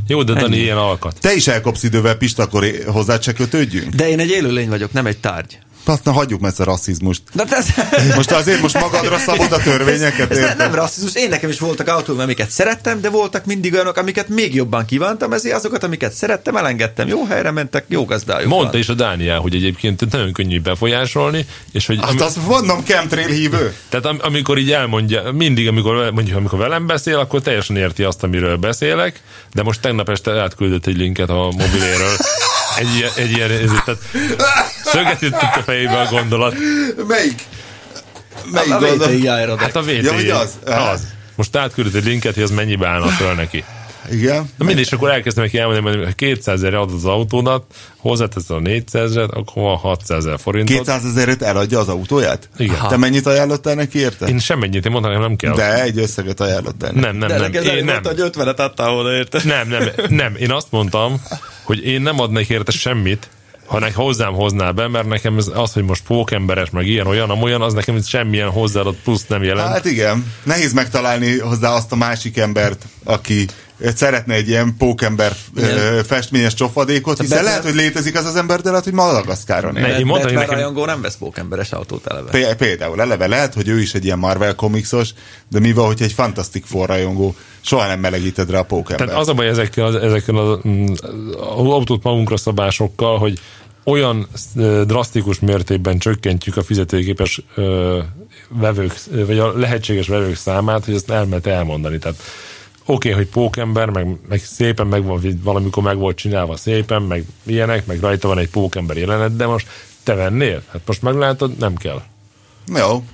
[0.07, 0.57] Jó, de Dani Ennyi.
[0.57, 1.16] ilyen alkat.
[1.20, 3.94] Te is elkopsz idővel, Pista, akkor é- hozzád se kötődjünk?
[3.94, 5.59] De én egy élőlény vagyok, nem egy tárgy.
[5.87, 7.22] Hát, na, hagyjuk a rasszizmust.
[7.33, 7.66] De ez,
[8.16, 10.57] Most azért most magadra szabod a törvényeket, ez, ez érted?
[10.57, 11.14] nem rasszizmus.
[11.14, 15.33] Én nekem is voltak autóim, amiket szerettem, de voltak mindig olyanok, amiket még jobban kívántam,
[15.33, 17.09] ezért azokat, amiket szerettem, elengedtem.
[17.09, 18.80] Jó helyre mentek, jó gazdájuk Mondta van.
[18.80, 23.26] is a Dániel, hogy egyébként nagyon könnyű befolyásolni, és hogy Hát ami, azt mondom, chemtrail
[23.28, 23.74] hívő.
[23.89, 28.22] tehát am, amikor így elmondja, mindig, amikor mondjuk, amikor velem beszél, akkor teljesen érti azt,
[28.22, 29.20] amiről beszélek,
[29.55, 32.16] de most tegnap este átküldött egy linket a mobiléről.
[32.78, 34.01] Egy ilyen, egy ilyen ezért, tehát
[34.85, 36.55] szöget ütött a fejébe a gondolat.
[37.09, 37.43] Melyik?
[38.51, 39.09] Melyik A gondol?
[39.09, 39.26] VTI.
[39.57, 40.03] Hát a VT.
[40.03, 40.59] Ja, hogy az?
[40.64, 41.07] az.
[41.35, 43.64] Most átküldött egy linket, hogy az mennyibe állna föl neki.
[44.11, 44.51] Igen.
[44.57, 47.64] Na mindig, és akkor elkezdem neki elmondani, hogy ha 200 ezer ad az autódat,
[47.97, 50.76] hozzátesz a 400 ezeret, akkor van 600 ezer forintot.
[50.76, 52.49] 200 ezerért eladja az autóját?
[52.57, 52.89] Igen.
[52.89, 54.26] Te mennyit ajánlottál neki érte?
[54.26, 55.55] Én semmennyit, én mondtam, hogy nem kell.
[55.55, 57.07] De egy összeget ajánlottál neki.
[57.07, 57.76] Nem, nem, De nem.
[57.76, 58.03] Én nem.
[58.03, 59.41] volt, hogy 50-et adtál volna érte.
[59.45, 60.37] Nem, nem, nem.
[60.37, 61.22] Én azt mondtam,
[61.62, 63.28] hogy én nem adnék érte semmit,
[63.73, 67.31] ha nek hozzám hoznál be, mert nekem ez az, hogy most pókemberes, meg ilyen, olyan,
[67.31, 69.68] amolyan, az nekem semmilyen hozzáadott plusz nem jelent.
[69.68, 73.47] Hát igen, nehéz megtalálni hozzá azt a másik embert, aki
[73.95, 78.61] szeretne egy ilyen pókember ö, festményes csofadékot, hiszen Batman- lehet, hogy létezik az az ember,
[78.61, 79.83] de lehet, hogy Madagaszkáron él.
[79.83, 82.31] Ne, én mondtam, nekem- rajongó nem vesz pókemberes autót eleve.
[82.31, 85.09] Pé- Például eleve lehet, hogy ő is egy ilyen Marvel komixos,
[85.51, 89.09] de mivel, hogy egy Fantastic Four rajongó, soha nem melegíted rá a pókembert.
[89.09, 90.87] Tehát az a baj ezekkel, az- ezekkel az mm,
[91.49, 93.39] autót magunkra szabásokkal, hogy
[93.85, 94.26] olyan
[94.87, 97.43] drasztikus mértékben csökkentjük a fizetőképes
[98.49, 98.95] vevők,
[99.26, 101.99] vagy a lehetséges vevők számát, hogy ezt elmet elmondani.
[101.99, 102.18] Tehát
[102.87, 107.24] oké, okay, hogy pókember, meg, meg szépen meg van, valamikor meg volt csinálva szépen, meg
[107.43, 109.66] ilyenek, meg rajta van egy pókember jelenet, de most
[110.03, 110.62] te vennél?
[110.72, 112.03] Hát most meglátod, nem kell.
[112.74, 113.05] Jó.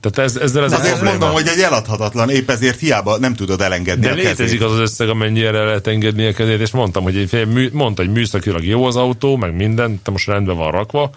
[0.00, 1.18] Tehát ez, ezzel ez a Azért probléma.
[1.18, 4.28] mondom, hogy egy eladhatatlan, épp ezért hiába nem tudod elengedni De a kezét.
[4.28, 8.02] létezik az az összeg, amennyire lehet engedni a kezét, és mondtam, hogy egy mű, mondta,
[8.02, 11.10] hogy műszakilag jó az autó, meg minden, te most rendben van rakva.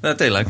[0.00, 0.46] De tényleg.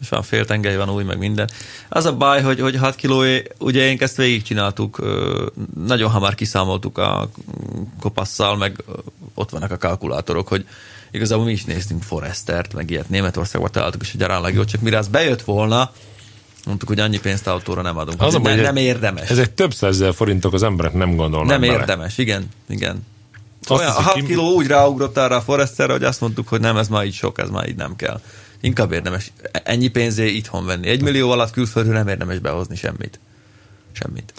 [0.00, 1.50] És van fél tengely, van új, meg minden.
[1.88, 5.02] Az a baj, hogy, hogy 6 kilóé, ugye én ezt végigcsináltuk,
[5.84, 7.28] nagyon hamar kiszámoltuk a
[8.00, 8.84] kopasszal, meg
[9.34, 10.66] ott vannak a kalkulátorok, hogy
[11.10, 14.98] igazából mi is néztünk Forestert, meg ilyet Németországban találtuk, és hogy arra legjobb, csak mire
[14.98, 15.92] az bejött volna,
[16.66, 18.22] mondtuk, hogy annyi pénzt autóra nem adunk.
[18.22, 19.30] Az a nem, nem érdemes.
[19.30, 21.72] Ezek több százezer forintok az emberek nem gondolnak nem bele.
[21.72, 23.06] érdemes, igen, igen.
[23.68, 26.48] Azt Olyan, a hiszik, 6 ki- kiló úgy ráugrott arra a Foresterre, hogy azt mondtuk,
[26.48, 28.20] hogy nem, ez már így sok, ez már így nem kell.
[28.60, 30.88] Inkább érdemes ennyi pénzé itthon venni.
[30.88, 33.20] Egy millió alatt külföldről nem érdemes behozni semmit.
[33.92, 34.32] Semmit.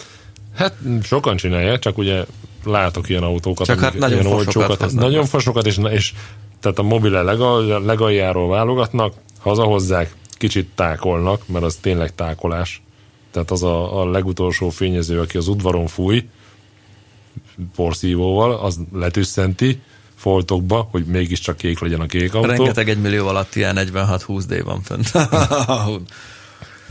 [0.56, 2.24] Hát sokan csinálják, csak ugye
[2.64, 6.12] látok ilyen autókat, Csak hát nagyon ilyen olcsókat, nagyon fosokat, és, és
[6.60, 12.82] tehát a mobile legal, legaljáról válogatnak, hazahozzák, kicsit tákolnak, mert az tényleg tákolás.
[13.30, 16.28] Tehát az a, a legutolsó fényező, aki az udvaron fúj,
[17.76, 19.80] porszívóval, az letüsszenti
[20.16, 22.48] foltokba, hogy mégiscsak kék legyen a kék autó.
[22.48, 25.12] Rengeteg egy millió alatt ilyen 46-20 D van fönt.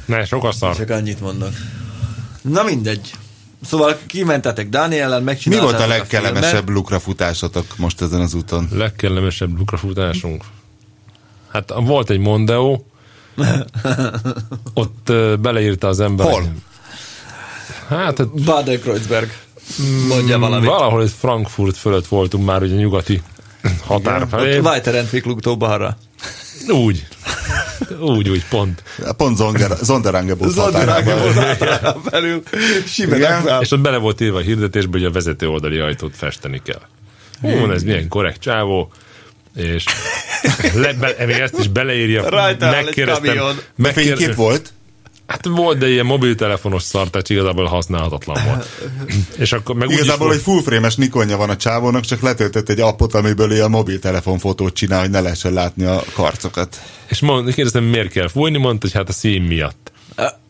[0.06, 0.76] Ne, sok a szar.
[0.76, 1.54] Csak annyit mondok.
[2.41, 3.12] Na mindegy.
[3.62, 8.68] Szóval kimentetek Dániellel, Mi megcsináltátok volt a legkellemesebb lukrafutásotok most ezen az úton?
[8.72, 10.43] Legkellemesebb lukrafutásunk.
[11.52, 12.82] Hát volt egy Mondeo,
[14.73, 16.29] ott ö, beleírta az ember.
[16.29, 16.53] Hol?
[17.88, 19.29] Hát, hát Baden-Kreuzberg.
[20.07, 20.69] Mondja valamit.
[20.69, 23.21] valahol egy Frankfurt fölött voltunk már ugye nyugati
[23.86, 24.57] határ felé.
[24.57, 25.97] Ott Weiterentwicklung balra.
[26.67, 27.07] Úgy.
[27.99, 28.84] Úgy, úgy, pont.
[29.17, 32.01] Pont Zonger, Zonderangebus határában.
[32.09, 32.43] belül
[33.59, 36.82] És ott bele volt írva a hirdetésbe, hogy a vezető oldali ajtót festeni kell.
[37.41, 38.91] Hú, ez milyen korrekt csávó,
[39.56, 39.84] és
[40.74, 40.95] Le,
[41.26, 42.30] még ezt is beleírja.
[42.30, 44.74] Rajta áll egy fénykép volt?
[45.32, 48.68] Hát volt, de ilyen mobiltelefonos szar, tehát igazából használhatatlan volt.
[49.43, 52.80] És akkor meg Igazából úgy egy full frame-es Nikonja van a csávónak, csak letöltött egy
[52.80, 56.82] appot, amiből ilyen mobiltelefon fotót csinál, hogy ne lehessen látni a karcokat.
[57.08, 59.91] És mond, kérdeztem, miért kell fújni, mondta, hogy hát a szín miatt.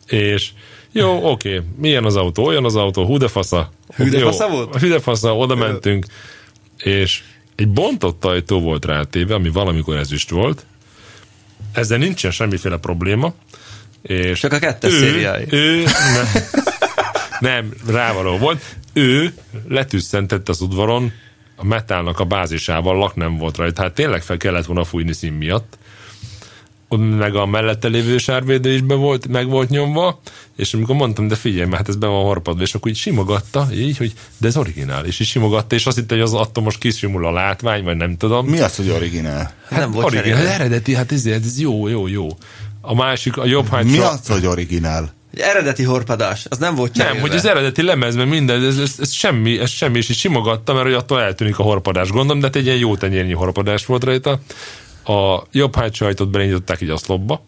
[0.08, 0.50] És
[0.92, 3.72] jó, oké, milyen az autó, olyan az autó, hú de fasza.
[3.96, 4.78] Hű de fasza volt?
[4.78, 6.06] Hű de fasza, oda mentünk,
[6.78, 7.24] és
[7.56, 10.66] egy bontott ajtó volt rátéve, ami valamikor ezüst volt.
[11.74, 13.34] Ezzel nincsen semmiféle probléma.
[14.02, 15.46] És Csak a kettes ő, szériái.
[15.50, 16.44] ő nem,
[17.52, 18.76] nem, rávaló volt.
[18.94, 19.34] Ő
[19.68, 21.12] letűsszentette az udvaron
[21.56, 23.82] a metálnak a bázisával, lak nem volt rajta.
[23.82, 25.78] Hát tényleg fel kellett volna fújni szín miatt
[27.00, 30.20] meg a mellette lévő sárvédő is be volt, meg volt nyomva,
[30.56, 33.68] és amikor mondtam, de figyelj, mert hát ez be van harpadva, és akkor így simogatta,
[33.74, 36.78] így, hogy de ez originál, és így simogatta, és azt hitte, hogy az attól most
[36.78, 38.48] kisimul a látvány, vagy nem tudom.
[38.48, 39.54] Mi az, hogy originál?
[39.70, 42.28] Hát nem volt originál, hát eredeti, hát ez, ez jó, jó, jó.
[42.82, 44.02] A másik, a jobb Mi hátsó...
[44.02, 45.14] az, hogy originál?
[45.34, 47.14] Egy eredeti horpadás, az nem volt cserélve.
[47.20, 50.74] Nem, hogy az eredeti lemezben minden, ez, ez, ez, semmi, ez semmi, és így simogatta,
[50.74, 54.04] mert hogy attól eltűnik a horpadás, gondolom, de hát egy ilyen jó tenyérnyi horpadás volt
[54.04, 54.40] rajta.
[55.04, 57.44] A jobb hátsó ajtót beindították így a szlopba,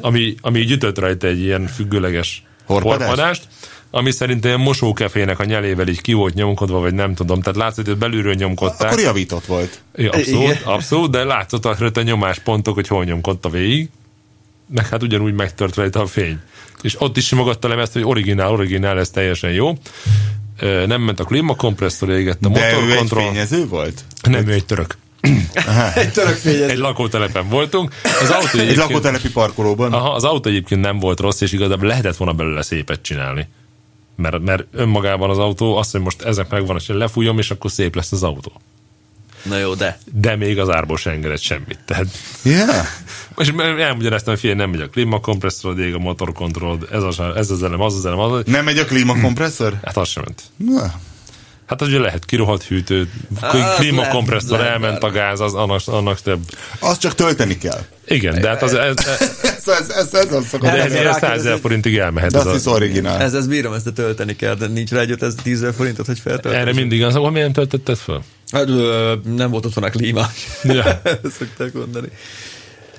[0.00, 3.06] ami, ami így ütött rajta egy ilyen függőleges Horpadást?
[3.06, 3.46] horpadást,
[3.90, 7.86] ami szerintem ilyen mosókefének a nyelével így ki volt nyomkodva, vagy nem tudom, tehát látszott,
[7.86, 8.90] hogy belülről nyomkodták.
[8.90, 9.80] Akkor javított volt.
[9.94, 10.56] Ja, abszolút, Igen.
[10.64, 13.88] abszolút, de látszott rajta nyomáspontok, hogy hol nyomkodta végig,
[14.68, 16.38] meg hát ugyanúgy megtört rajta a fény.
[16.82, 19.72] És ott is simogatta lemezt, hogy originál, originál, ez teljesen jó.
[20.86, 23.22] Nem ment a klímakompresszor, égett a De ő egy motorkontroll.
[23.28, 24.04] fényező volt?
[24.22, 24.96] Nem, ő egy török.
[25.94, 26.68] Egy török fényező.
[26.68, 27.92] Egy lakótelepen voltunk.
[28.22, 29.92] Az autó Egy egyébként, lakótelepi parkolóban?
[29.92, 33.48] aha, az autó egyébként nem volt rossz, és igazából lehetett volna belőle szépet csinálni.
[34.16, 37.94] Mert, mert önmagában az autó azt, hogy most ezek megvan, és lefújom, és akkor szép
[37.94, 38.52] lesz az autó.
[39.42, 39.98] Na jó, de.
[40.12, 41.78] De még az árból se engedett semmit.
[41.84, 42.06] Tehát
[42.42, 42.86] Yeah.
[43.38, 43.48] És
[43.78, 47.80] elmagyaráztam, hogy figyelj, nem megy a klímakompresszor, ég a motorkontroll, ez, az, ez az elem,
[47.80, 48.42] az az elem, az az.
[48.46, 49.78] Nem megy a klímakompresszor?
[49.84, 50.42] Hát az sem ment.
[50.56, 50.94] Na,
[51.66, 53.10] Hát az ugye lehet kirohadt hűtő,
[53.40, 56.40] Az klímakompresszor, lehet, elment a gáz, az annak, annak több.
[56.78, 57.84] azt csak tölteni kell.
[58.08, 60.70] Igen, de hát az, ez, ez, Ez, ez, ez, ez az szokott.
[60.70, 62.30] de ez ilyen 100 rákérdezni- ezer forintig elmehet.
[62.30, 63.20] De Ez azt hisz a, originál.
[63.20, 66.18] Ez, ez bírom, ezt tölteni kell, de nincs rá egy 5000 10 ezer forintot, hogy
[66.18, 66.54] feltölteni.
[66.62, 68.22] erre mindig az, hogy miért töltötted föl?
[68.52, 68.66] Hát,
[69.36, 70.26] nem volt otthon a klíma.
[70.62, 71.02] Ja.
[71.38, 72.08] Szokták mondani.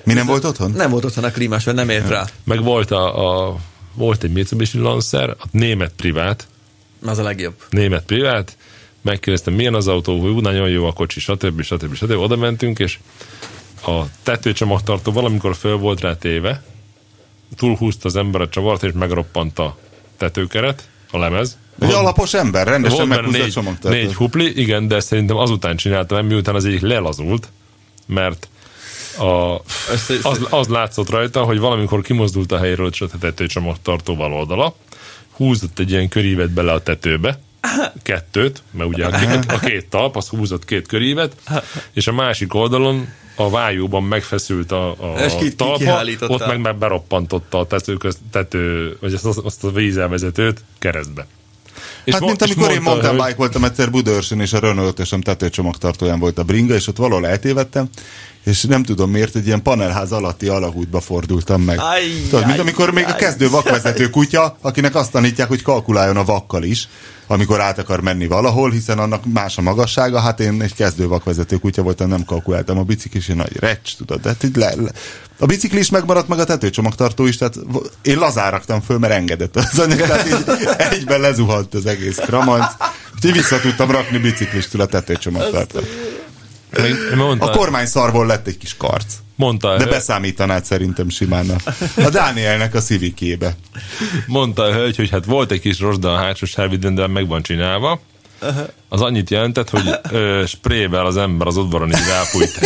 [0.04, 0.70] Mi nem volt otthon?
[0.70, 2.24] Nem volt otthon a klímás, mert nem ért rá.
[2.44, 3.56] Meg volt, a, a,
[3.94, 6.46] volt egy Mitsubishi Lancer, a német privát,
[7.04, 7.54] Az a legjobb.
[7.70, 8.56] német privát,
[9.00, 11.62] megkérdeztem, milyen az autó, hogy nagyon jó a kocsi, stb.
[11.62, 11.94] stb.
[11.94, 12.10] stb.
[12.10, 12.98] Oda mentünk, és
[13.86, 16.64] a tetőcsomagtartó valamikor föl volt rá téve,
[17.56, 19.76] túlhúzta az ember a csavart, és megroppant a
[20.16, 21.58] tetőkeret, a lemez.
[21.80, 23.90] Egy alapos ember, rendesen meghúzza a csomagtartót.
[23.90, 27.48] négy hupli, igen, de szerintem azután csináltam, miután az egyik lelazult,
[28.06, 28.48] mert
[29.18, 29.54] a,
[30.22, 34.74] az, az látszott rajta, hogy valamikor kimozdult a helyről a tetőcsomagtartó bal oldala,
[35.36, 37.38] húzott egy ilyen körívet bele a tetőbe,
[38.02, 41.36] kettőt, mert ugye a két, a két talp, az húzott két körívet,
[41.92, 46.76] és a másik oldalon a vájúban megfeszült a, a És ki- talpa, ott meg, meg
[46.76, 51.26] beroppantotta a tető, köz, tető vagy azt, azt a vízelvezetőt keresztbe.
[52.04, 54.88] És Hát, mint amikor én mondta a mountain bike voltam egyszer Budaörsön, és a Renault
[54.88, 57.88] ötösöm tetőcsomagtartóján volt a bringa, és ott valahol eltévedtem,
[58.46, 61.78] és nem tudom miért, egy ilyen panelház alatti alagútba fordultam meg.
[61.78, 66.16] Aj, Tudod, mint aj, amikor még a kezdő vakvezető kutya, akinek azt tanítják, hogy kalkuláljon
[66.16, 66.88] a vakkal is,
[67.26, 71.56] amikor át akar menni valahol, hiszen annak más a magassága, hát én egy kezdő vakvezető
[71.56, 74.90] kutya voltam, nem kalkuláltam a biciklis, egy nagy recs, tudod, de hát így le, le.
[75.38, 77.54] A bicikli is megmaradt, meg a tetőcsomagtartó is, tehát
[78.02, 82.72] én lazáraktam föl, mert engedett az anyag, tehát így egyben lezuhant az egész kramanc,
[83.14, 85.86] úgyhogy vissza tudtam rakni biciklistől a tetőcsomagtartót.
[87.14, 89.14] Mondta, A kormány szarból lett egy kis karc.
[89.34, 91.50] mondta, De beszámítanád szerintem simán
[91.96, 93.56] a, Dánielnek a szívikébe.
[94.26, 97.42] mondta a hölgy, hogy hát volt egy kis rosda a hátsó sárvidőn, de meg van
[97.42, 98.00] csinálva.
[98.88, 102.58] Az annyit jelentett, hogy ö, sprével az ember az udvaron így ráfújt.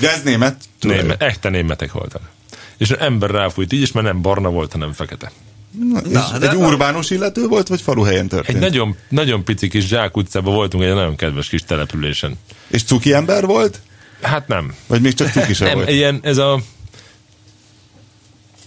[0.00, 0.56] De ez német?
[0.80, 2.22] Német, echte németek voltak.
[2.76, 5.32] És az ember ráfújt így is, mert nem barna volt, hanem fekete.
[6.04, 8.58] És Na, de- egy urbánus illető volt, vagy faluhelyen Egy történt?
[8.58, 12.38] nagyon, nagyon pici kis zsák utcában voltunk egy nagyon kedves kis településen.
[12.68, 13.80] És cuki ember volt?
[14.22, 14.74] Hát nem.
[14.86, 15.90] Vagy még csak cuki sem Nem, volt?
[15.90, 16.60] ilyen, ez a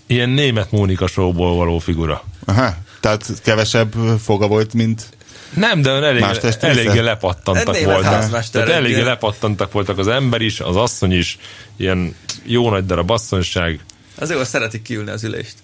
[0.07, 2.23] ilyen német Mónika showból való figura.
[2.45, 3.93] Aha, tehát kevesebb
[4.23, 5.17] foga volt, mint...
[5.53, 6.25] Nem, de elég,
[6.59, 8.29] eléggé lepattantak Egy német voltak.
[8.29, 11.37] Tehát egy eléggé lepattantak voltak az ember is, az asszony is,
[11.77, 13.79] ilyen jó nagy darab asszonyság.
[14.15, 15.55] Azért szeretik kiülni az ülést.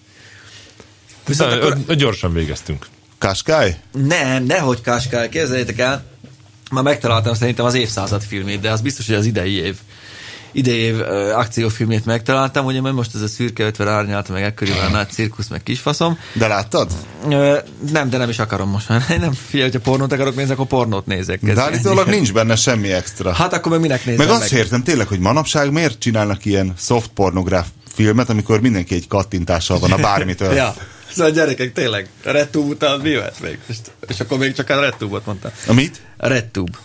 [1.25, 1.95] Viszont akkor- akkor...
[1.95, 2.85] gyorsan végeztünk.
[3.17, 3.77] Kaskály?
[3.91, 6.03] Nem, nehogy Káskál, képzeljétek el.
[6.71, 9.75] Már megtaláltam szerintem az évszázad filmét, de az biztos, hogy az idei év.
[10.51, 14.89] idejév ö, akciófilmét megtaláltam, ugye mert most ez a szürke 50 árnyalt, meg ekkoriban a
[14.89, 16.17] nagy cirkusz, meg kisfaszom.
[16.33, 16.91] De láttad?
[17.29, 17.57] Ö,
[17.91, 19.03] nem, de nem is akarom most már.
[19.19, 21.39] Nem, figyelj, hogyha pornót akarok nézni, akkor pornót nézek.
[21.43, 23.33] Ez- De állítólag nincs benne semmi extra.
[23.33, 24.41] Hát akkor meg minek nézem Meg meg?
[24.41, 29.07] azt sem értem tényleg, hogy manapság miért csinálnak ilyen soft pornográf filmet, amikor mindenki egy
[29.07, 30.53] kattintással van a bármitől.
[30.53, 30.75] Ja.
[31.15, 33.59] Szóval gyerekek, tényleg, a RedTube után mi vett még?
[33.65, 33.75] És,
[34.07, 35.51] és akkor még csak a RedTube-ot mondtam.
[35.67, 36.01] Amit?
[36.17, 36.77] A RedTube.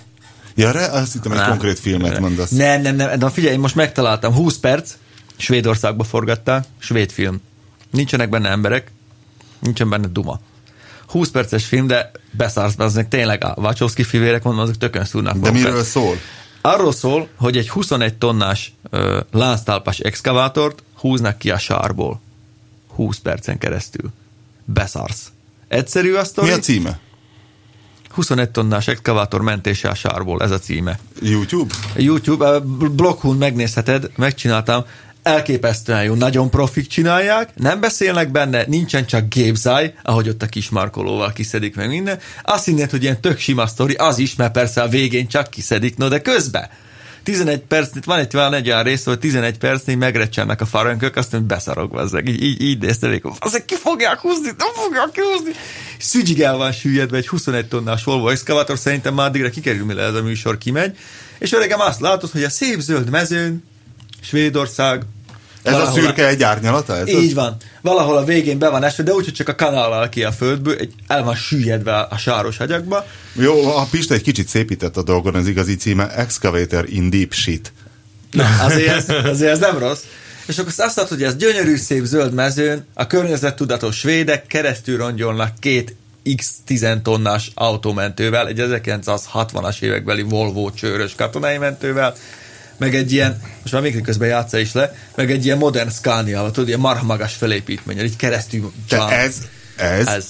[0.54, 2.50] Ja, re, azt hittem, egy konkrét filmet mondasz.
[2.50, 4.92] Nem, nem, nem, de figyelj, most megtaláltam, 20 perc,
[5.36, 7.40] Svédországba forgatták, svéd film.
[7.90, 8.90] Nincsenek benne emberek,
[9.58, 10.40] nincsen benne duma.
[11.06, 15.36] 20 perces film, de beszársz be, azok tényleg a Wachowski fivérek, mondom, azok tökön szúrnak.
[15.36, 16.16] De miről szól?
[16.60, 22.20] Arról szól, hogy egy 21 tonnás ö, lánztálpás exkavátort húznak ki a sárból.
[22.94, 24.10] 20 percen keresztül.
[24.72, 25.30] Beszarsz.
[25.68, 26.48] Egyszerű a sztori.
[26.48, 26.98] Mi a címe?
[28.10, 30.98] 21 tonnás exkavátor mentése a sárból, ez a címe.
[31.20, 31.74] YouTube?
[31.96, 32.60] YouTube, a
[32.90, 34.84] Blockhunt megnézheted, megcsináltam,
[35.22, 40.68] elképesztően jó, nagyon profik csinálják, nem beszélnek benne, nincsen csak gépzáj, ahogy ott a kis
[40.68, 42.18] markolóval kiszedik meg minden.
[42.42, 45.96] Azt hinnéd, hogy ilyen tök sima sztori, az is, mert persze a végén csak kiszedik,
[45.96, 46.68] no de közben.
[47.22, 51.32] 11 perc, van egy, van egy olyan rész, hogy 11 percnél megrecsennek a farönkök, azt
[51.32, 52.28] mondja, beszarok vazzeg.
[52.28, 55.50] Így, így, így nézte végig, azok ki fogják húzni, nem fogják kihúzni.
[55.98, 60.14] Szügyig el van süllyedve egy 21 tonnás Volvo exkavator, szerintem már addigra kikerül, mire ez
[60.14, 60.96] a műsor kimegy.
[61.38, 63.64] És öregem azt látod, hogy a szép zöld mezőn,
[64.20, 65.02] Svédország,
[65.62, 66.96] Ez a valahol szürke egy árnyalata?
[66.96, 67.34] Ez így az?
[67.34, 67.56] van.
[67.80, 70.32] Valahol a végén be van esve, de úgy, hogy csak a kanál áll ki a
[70.32, 73.06] földből, egy, el van süllyedve a sáros hagyakba.
[73.32, 77.72] Jó, a Pista egy kicsit szépített a dolgon, az igazi címe Excavator in Deep Shit.
[78.30, 80.02] Na, azért ez, azért ez nem rossz.
[80.46, 85.58] És akkor azt látod, hogy ez gyönyörű, szép zöld mezőn, a környezettudatos svédek keresztül rongyolnak
[85.58, 85.94] két
[86.24, 92.14] X10 tonnás autómentővel, egy 1960-as évekbeli Volvo csőrös katonai mentővel,
[92.80, 96.50] meg egy ilyen, most már még közben játsza is le, meg egy ilyen modern scania
[96.50, 98.72] tudod, ilyen marha magas felépítménnyel, így keresztül.
[98.88, 99.36] De ez,
[99.76, 100.26] ez, Ez.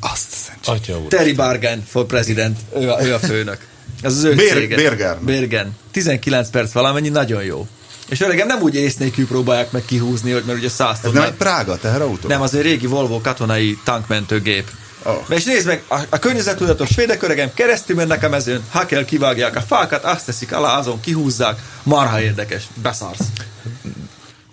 [0.00, 0.52] azt.
[0.64, 1.08] Atya úr.
[1.08, 3.58] Terry Bargan for president, ő a, ő a főnök.
[4.02, 4.76] Ez az ő Bér- cége.
[4.76, 5.18] Bérgen.
[5.24, 5.76] Bérgen.
[5.90, 7.66] 19 perc valamennyi, nagyon jó.
[8.08, 11.22] És öregem nem úgy ész nélkül próbálják meg kihúzni, hogy mert ugye 100 Ez nem
[11.22, 12.28] egy Prága teherautó?
[12.28, 14.70] Nem, az egy régi Volvo katonai tankmentőgép.
[15.04, 15.24] Oh.
[15.28, 19.56] És nézd meg, a, a környezettudatos svédek öregem keresztül mennek a mezőn, ha kell kivágják
[19.56, 23.20] a fákat, azt teszik alá, azon kihúzzák, marha érdekes, beszarsz.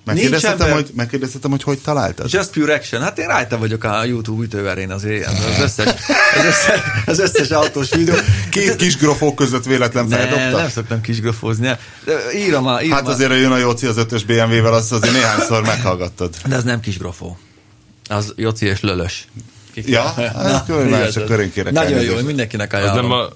[0.06, 2.32] Megkérdeztetem, hogy, megkérdeztetem, hogy hogy találtad?
[2.34, 5.88] Just Pure Action, hát én rajta vagyok a YouTube ütőverén azért, az összes,
[6.38, 8.16] az összes, az összes autós videó.
[8.50, 10.58] Két kis grofók között véletlen Ne, feldobta?
[10.58, 11.66] nem szoktam kisgrafózni.
[11.66, 11.76] nem.
[12.06, 14.92] De Írom a, írom Hát a- azért, hogy jön a Jóci az ötös BMW-vel, azt
[14.92, 16.36] azért néhányszor meghallgattad.
[16.46, 17.38] De ez nem kisgrafó.
[18.08, 19.28] Az Joci és Lölös.
[19.74, 20.02] Ja?
[20.16, 21.00] Hát akkor igazad.
[21.00, 22.26] mások körén kérek Nagyon jó, elnézést.
[22.26, 23.08] mindenkinek Az ajánlom.
[23.08, 23.28] nem a...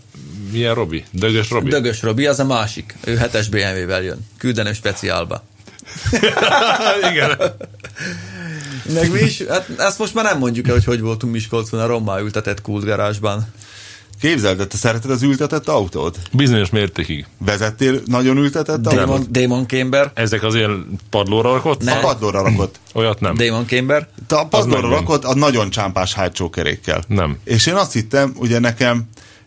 [0.52, 1.04] Milyen Robi?
[1.12, 1.70] Dögös Robi?
[1.70, 2.96] Dögös Robi, az a másik.
[3.04, 4.28] Ő hetes BMW-vel jön.
[4.38, 5.44] Küldenő speciálba.
[7.12, 7.38] Igen.
[8.94, 11.86] Meg mi is, hát ezt most már nem mondjuk el, hogy hogy voltunk Miskolcon a
[11.86, 13.48] rommá ültetett kult garázsban.
[14.24, 16.18] Képzeld, de te szereted az ültetett autót?
[16.32, 17.26] Bizonyos mértékig.
[17.38, 18.94] Vezettél nagyon ültetett autót?
[18.94, 20.12] Damon, Damon Camber.
[20.14, 21.82] Ezek az ilyen padlóra rakott?
[21.82, 22.00] A Nem.
[22.02, 22.80] padlóra rakott.
[22.94, 23.36] Olyat nem.
[23.36, 24.08] Damon Camber.
[24.28, 27.04] Te a padlóra rakott a nagyon csámpás hátsó kerékkel.
[27.08, 27.38] Nem.
[27.44, 29.04] És én azt hittem, ugye nekem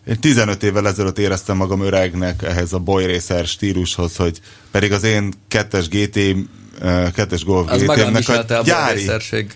[0.08, 5.02] én 15 évvel ezelőtt éreztem magam öregnek ehhez a boy racer stílushoz, hogy pedig az
[5.02, 9.46] én kettes GT, eh, kettes Golf Az GT-nek a a gyári, gyári.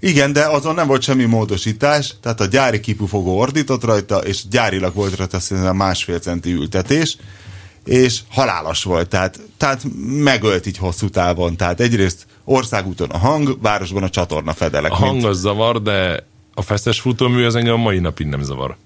[0.00, 4.94] Igen, de azon nem volt semmi módosítás, tehát a gyári kipufogó ordított rajta, és gyárilag
[4.94, 7.16] volt rajta szerintem másfél centi ültetés,
[7.84, 11.56] és halálos volt, tehát, tehát megölt így hosszú távon.
[11.56, 14.92] Tehát egyrészt országúton a hang, városban a csatorna fedelek.
[14.92, 18.76] A hang az zavar, de a feszes futómű az engem a mai napig nem zavar.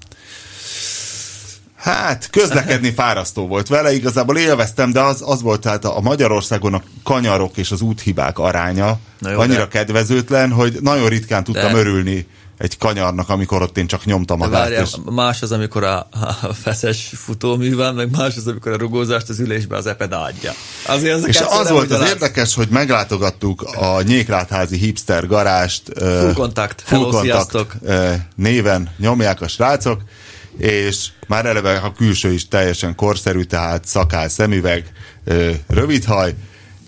[1.85, 6.83] Hát, közlekedni fárasztó volt vele, igazából élveztem, de az, az volt tehát a Magyarországon a
[7.03, 11.79] kanyarok és az úthibák aránya Na jó, annyira de- kedvezőtlen, hogy nagyon ritkán tudtam De-
[11.79, 12.27] örülni
[12.59, 14.49] egy kanyarnak, amikor ott én csak nyomtam a.
[14.49, 16.09] Várjál, és- más az, amikor a,
[16.43, 20.53] a feszes futómű van, meg más az, amikor a rugózást az ülésbe az eped adja.
[20.87, 25.83] Azért És az volt az érdekes, hogy meglátogattuk a Nyéklátházi hipster garást.
[25.97, 26.83] Full Contact.
[26.85, 27.75] Full Hello, Contact, sziasztok.
[28.37, 30.01] néven nyomják a srácok,
[30.59, 34.93] és már eleve a külső is teljesen korszerű, tehát szakál, szemüveg,
[35.25, 36.35] ö, rövid haj,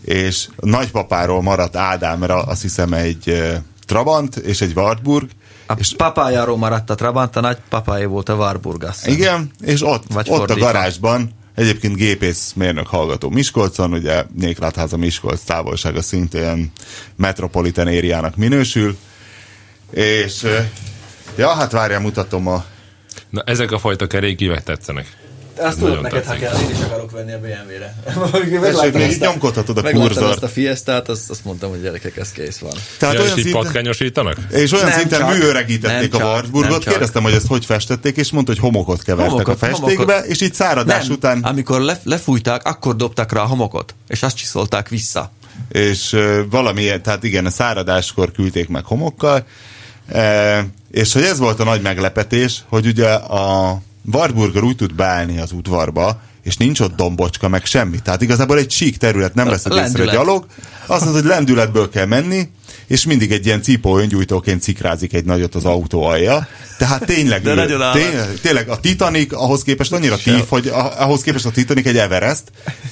[0.04, 3.42] és nagypapáról maradt Ádámra azt hiszem egy
[3.86, 5.28] Trabant és egy Wartburg,
[5.66, 8.86] A és papájáról maradt a Trabant, a nagy papája volt a Warburg.
[9.04, 10.64] Igen, és ott, Vagy ott a fordítva.
[10.64, 16.72] garázsban, egyébként gépészmérnök hallgató Miskolcon, ugye Nyéklátháza Miskolc távolsága szintén
[17.16, 18.96] metropolitan ériának minősül,
[19.90, 20.46] és
[21.36, 22.64] ja, hát várjál, mutatom a
[23.30, 25.16] Na, ezek a fajta kerékívek tetszenek.
[25.58, 26.48] azt tudod neked, ha tetszik.
[26.48, 27.94] kell, én is akarok venni a BMW-re.
[28.72, 30.32] Tessék, még így nyomkodhatod a kurzort.
[30.32, 32.72] ezt a Fiestát, azt, azt mondtam, hogy gyerekek, ez kész van.
[32.98, 34.36] Tehát Ja, és olyan így szinten, patkányosítanak?
[34.50, 38.30] és olyan Nem szinten csak, műöregítették nem a Wartburgot, kérdeztem, hogy ezt hogy festették, és
[38.30, 40.24] mondta, hogy homokot kevertek Homokot, a festékbe, homokot.
[40.30, 44.36] és így száradás Nem, után, amikor le, lefújták, akkor dobták rá a homokot, és azt
[44.36, 45.32] csiszolták vissza.
[45.68, 49.46] és ö, valami, tehát igen, a száradáskor küldték meg homokkal,
[50.08, 50.66] e,
[50.96, 53.78] és hogy ez volt a nagy meglepetés, hogy ugye a
[54.12, 57.98] Wartburger úgy tud beállni az udvarba, és nincs ott dombocska, meg semmi.
[58.02, 60.14] Tehát igazából egy sík terület, nem veszed észre Lendület.
[60.14, 60.46] gyalog.
[60.86, 62.48] Azt mondod, hogy lendületből kell menni,
[62.86, 66.48] és mindig egy ilyen cipó öngyújtóként szikrázik egy nagyot az autó alja.
[66.78, 71.02] Tehát tényleg, De ül- nagyon tényleg, tényleg a Titanic ahhoz képest annyira tív, hogy a,
[71.02, 72.42] ahhoz képest a Titanic egy Everest.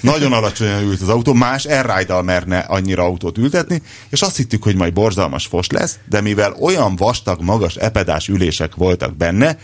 [0.00, 4.76] Nagyon alacsonyan ült az autó, más airride merne annyira autót ültetni, és azt hittük, hogy
[4.76, 9.58] majd borzalmas fos lesz, de mivel olyan vastag, magas epedás ülések voltak benne,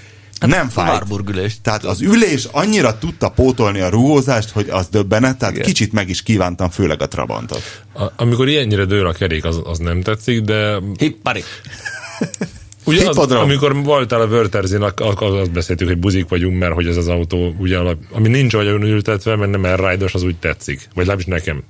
[0.47, 0.91] nem fájt.
[0.91, 1.57] Warburg ülés.
[1.63, 5.67] Tehát az ülés annyira tudta pótolni a rúgózást, hogy az döbbenet, tehát Igen.
[5.67, 7.63] kicsit meg is kívántam, főleg a Trabantot.
[7.95, 11.43] A, amikor ilyennyire dől a kerék, az, az nem tetszik, de Hippari.
[12.85, 13.43] ugye az, Hippodrom.
[13.43, 14.49] amikor voltál a
[14.97, 18.55] akkor azt beszéltük, hogy buzik vagyunk, mert hogy ez az autó, ugye, alap, ami nincs
[18.55, 20.79] olyan ültetve, mert nem airride az úgy tetszik.
[20.95, 21.63] Vagy legalábbis nekem.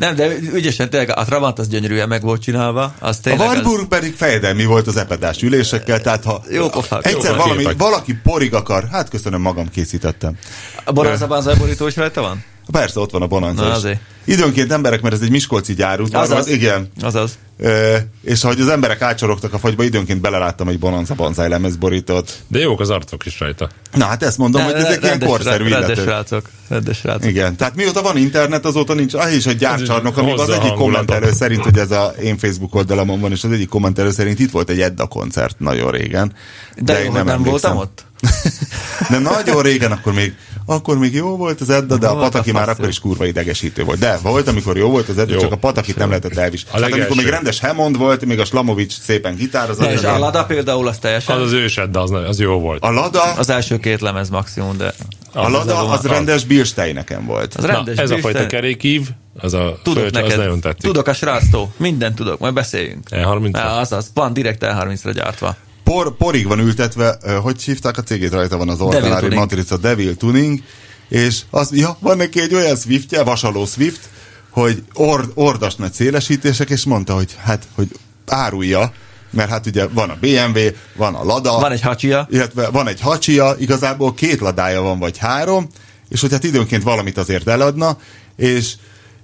[0.00, 2.94] Nem, de ügyesen tényleg a Trabant az gyönyörűen meg volt csinálva.
[2.98, 7.16] Az A tényleg Warburg pedig fejedelmi volt az epedás ülésekkel, tehát ha Jó pofák, jó
[7.16, 7.46] egyszer pofák.
[7.48, 10.36] valami, valaki porig akar, hát köszönöm, magam készítettem.
[10.76, 12.44] Az, a Bonanza zajborító is rajta van?
[12.70, 14.00] Persze, ott van a Bonanza Na, azért.
[14.24, 16.38] Időnként emberek, mert ez egy Miskolci gyárudvar, Azaz.
[16.38, 16.88] az, igen.
[17.00, 17.38] Azaz.
[17.58, 22.38] Ö, és ahogy az emberek átsorogtak a fagyba, időnként beleláttam egy Bonanza banzáj lemezborítót.
[22.48, 23.68] De jók az arcok is rajta.
[23.94, 25.96] Na hát ezt mondom, hogy ezek ilyen korszerű illetők.
[25.96, 26.48] srácok.
[26.68, 27.24] Rendes srácok.
[27.30, 30.72] Igen, tehát mióta van internet, azóta nincs, ah, és egy gyárcsarnok, ami az a egyik
[30.72, 34.50] kommentelő szerint, hogy ez a én Facebook oldalamon van, és az egyik kommentelő szerint itt
[34.50, 36.32] volt egy Edda koncert nagyon régen.
[36.76, 37.50] De, én jó, hogy nem emlékszem.
[37.50, 38.04] voltam ott?
[39.10, 40.34] De nagyon régen, akkor még,
[40.66, 43.26] akkor még jó volt az Edda, de a Volt a Pataki már akkor is kurva
[43.26, 43.98] idegesítő volt.
[43.98, 45.38] De volt, amikor jó volt az Edda, Jó.
[45.40, 46.70] csak a Patakit nem lehetett elviselni.
[46.70, 47.22] A Hát amikor legelső.
[47.22, 49.90] még rendes Hammond volt, még a Slamovics szépen gitározott.
[49.90, 51.36] És a Lada például az teljesen.
[51.36, 52.82] Az az ősed, de az, az jó volt.
[52.82, 54.94] A Lada, Az első két lemez maximum, de...
[55.32, 57.54] a Lada az- az rendes Bilstein nekem volt.
[57.54, 58.34] Az Na, rendes ez a Bilstein.
[58.34, 59.08] fajta kerékív,
[59.38, 60.38] az a Tudok föld, az neked.
[60.38, 60.80] nagyon tetszik.
[60.82, 61.72] Tudok a sráctól.
[61.76, 63.06] Mindent tudok, majd beszéljünk.
[63.10, 63.50] E30?
[63.56, 64.10] Ja, az az.
[64.14, 65.56] Van direkt E30-ra gyártva.
[65.90, 70.62] Por, porig van ültetve, hogy hívták a cégét, rajta van az ordinári matrica, Devil Tuning,
[71.08, 74.08] és az, ja, van neki egy olyan Swiftje, vasaló Swift,
[74.50, 77.88] hogy ord, ordas nagy szélesítések, és mondta, hogy hát, hogy
[78.26, 78.92] árulja,
[79.30, 80.58] mert hát ugye van a BMW,
[80.96, 82.26] van a Lada, Van egy hacsia.
[82.30, 85.66] illetve van egy hacsia, igazából két ladája van, vagy három,
[86.08, 87.96] és hogy hát időnként valamit azért eladna,
[88.36, 88.74] és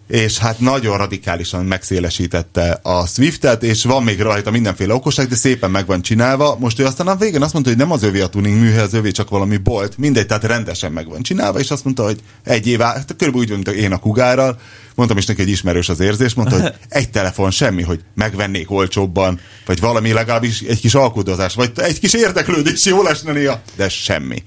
[0.06, 5.70] és hát nagyon radikálisan megszélesítette a Swiftet, és van még rajta mindenféle okosság, de szépen
[5.70, 6.56] meg van csinálva.
[6.58, 8.94] Most ő aztán a végén azt mondta, hogy nem az övé a tuning műhely, az
[8.94, 12.66] övé csak valami bolt, mindegy, tehát rendesen meg van csinálva, és azt mondta, hogy egy
[12.66, 14.58] év át, hát körülbelül úgy, mint én a kugárral,
[14.94, 19.40] mondtam is neki, hogy ismerős az érzés, mondta, hogy egy telefon semmi, hogy megvennék olcsóbban,
[19.66, 24.42] vagy valami legalábbis egy kis alkudozás, vagy egy kis érdeklődés jól esne néha, de semmi.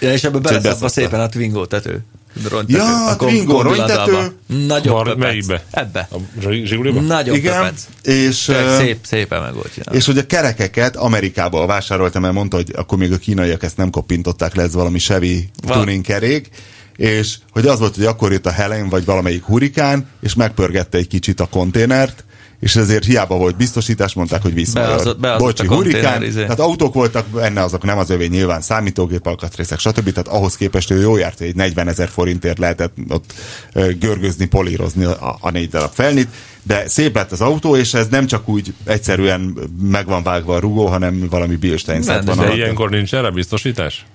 [0.00, 2.04] Ja, és ebbe beleszabba szépen a Twingo tető.
[2.48, 2.82] Rongytető.
[2.82, 4.32] Ja, A Twingo rongytető.
[4.66, 5.64] Nagyon Var, melyikbe?
[5.70, 6.08] Ebbe.
[6.10, 7.00] A Zsi- Zsiguliba?
[7.00, 7.72] Nagyon Igen,
[8.02, 8.50] és...
[8.78, 9.94] Szép, szépen meg volt csinálva.
[9.98, 13.90] És hogy a kerekeket Amerikából vásároltam, mert mondta, hogy akkor még a kínaiak ezt nem
[13.90, 16.48] koppintották le, ez valami Chevy tuning kerék,
[16.96, 21.06] és hogy az volt, hogy akkor jött a Helen, vagy valamelyik hurikán, és megpörgette egy
[21.08, 22.24] kicsit a konténert,
[22.60, 25.16] és ezért hiába volt biztosítás, mondták, hogy visszajön.
[25.20, 26.42] Bocsi, a konténer, hurikán, izé.
[26.42, 30.12] tehát autók voltak benne, azok nem az övé nyilván, számítógép alkatrészek, stb.
[30.12, 33.34] Tehát ahhoz képest ő jó járt, hogy egy 40 ezer forintért lehetett ott
[33.98, 36.28] görgözni, polírozni a, a négy darab felnit,
[36.62, 40.58] de szép lett az autó, és ez nem csak úgy egyszerűen meg van vágva a
[40.58, 42.56] rugó, hanem valami Bilstein szett van De alatta.
[42.56, 44.06] ilyenkor nincs erre biztosítás?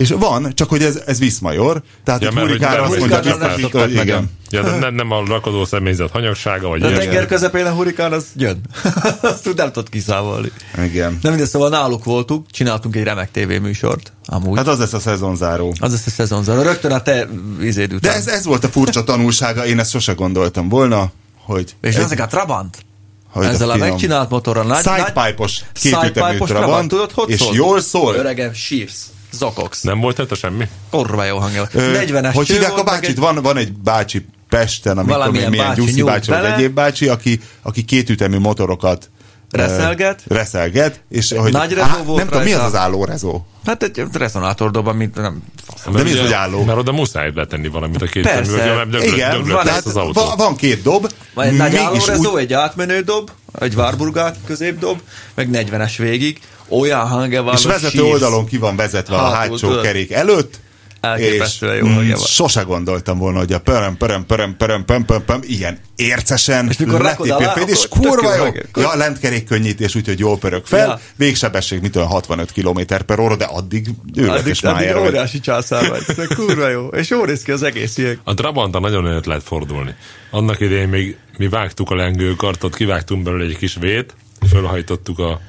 [0.00, 3.50] És van, csak hogy ez, ez Viszmajor, tehát Ja, hogy hurikánra azt mondja, az nem
[3.50, 4.30] hogy szoktak igen.
[4.50, 8.12] Ja, de nem, nem a rakodó személyzet hanyagsága, vagy De a tenger közepén a hurikán,
[8.12, 8.60] az jön.
[9.20, 10.52] Azt tud- nem tudod kiszámolni.
[10.84, 11.18] Igen.
[11.22, 14.12] Nem mindegy, szóval náluk voltunk, csináltunk egy remek tévéműsort.
[14.26, 14.56] Amúgy.
[14.56, 15.74] Hát az lesz a szezonzáró.
[15.80, 16.62] az lesz a szezonzáró.
[16.62, 17.28] Rögtön a te
[17.60, 18.12] izéd után.
[18.12, 21.10] De ez, ez volt a furcsa tanulsága, én ezt sose gondoltam volna,
[21.44, 21.74] hogy...
[21.80, 22.84] És egy- ezek a Trabant?
[23.32, 23.88] hogy Ezzel a finom.
[23.88, 24.64] megcsinált motorral.
[24.64, 26.48] Nagy, Sidepipe-os Sidepipe-os kétütemű Trabant.
[26.64, 27.54] Trabant, Tudod, hogy és szól?
[27.54, 28.14] jól szól.
[28.14, 29.06] Öregem, sírsz.
[29.32, 29.82] Zokox.
[29.82, 30.68] Nem volt hát semmi?
[30.90, 31.68] Kurva jó hangja.
[31.72, 33.08] Ö, 40-es Hogy hívják a bácsit?
[33.08, 36.44] egy- Van, van egy bácsi Pesten, amit tudom én, Valamilyen milyen bácsi Gyuszi bácsi, vagy
[36.44, 39.10] egyéb bácsi, aki, aki kétütemű motorokat
[39.50, 40.22] Reszelget.
[40.28, 43.46] reszelget, és hogy, Nagy rezó Á, volt nem tudom, mi az az álló rezó?
[43.66, 45.42] Hát egy rezonátordob, mint nem...
[45.66, 45.94] fasz.
[45.94, 46.64] De mi az, hogy álló?
[46.64, 48.52] Mert oda muszáj letenni valamit a két Persze.
[48.74, 50.24] mert döglött, Igen, döglött van tehát az autó.
[50.24, 54.20] van, van két dob, Van egy nagy mégis állórezó, úgy, egy átmenő dob, egy Warburg
[54.46, 55.00] középdob,
[55.34, 56.40] meg 40-es végig.
[56.70, 58.10] Olyan hangja van, és vezető sírsz.
[58.12, 59.82] oldalon ki van vezetve a Hátul, hátsó tudod.
[59.82, 60.58] kerék előtt,
[61.00, 62.24] Elképesztően és jó hangja van.
[62.26, 66.76] sose gondoltam volna, hogy a pöröm, pöröm, pöröm, pöröm, pöm, pöm, pöm, ilyen ércesen És
[66.76, 68.44] mikor rakod a a fél, és kurva jó.
[68.74, 70.86] Ja, lentkerék könnyítés, úgyhogy jól pörög fel.
[70.86, 71.00] Ja.
[71.16, 76.02] Végsebesség mitől 65 km per óra, de addig ülök Addig, és addig óriási császár vagy.
[76.16, 76.86] De kurva jó.
[76.86, 78.20] És jó néz ki az egész ilyen.
[78.24, 79.94] A Trabanta nagyon nagyot lehet fordulni.
[80.30, 84.14] Annak idején még mi vágtuk a lengőkartot, kivágtunk belőle egy kis vét,
[84.50, 85.40] fölhajtottuk a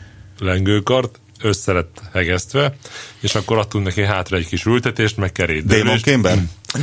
[0.42, 2.76] lengőkart, össze lett hegesztve,
[3.20, 6.06] és akkor adtunk neki hátra egy kis ültetést, meg kerétdőlést.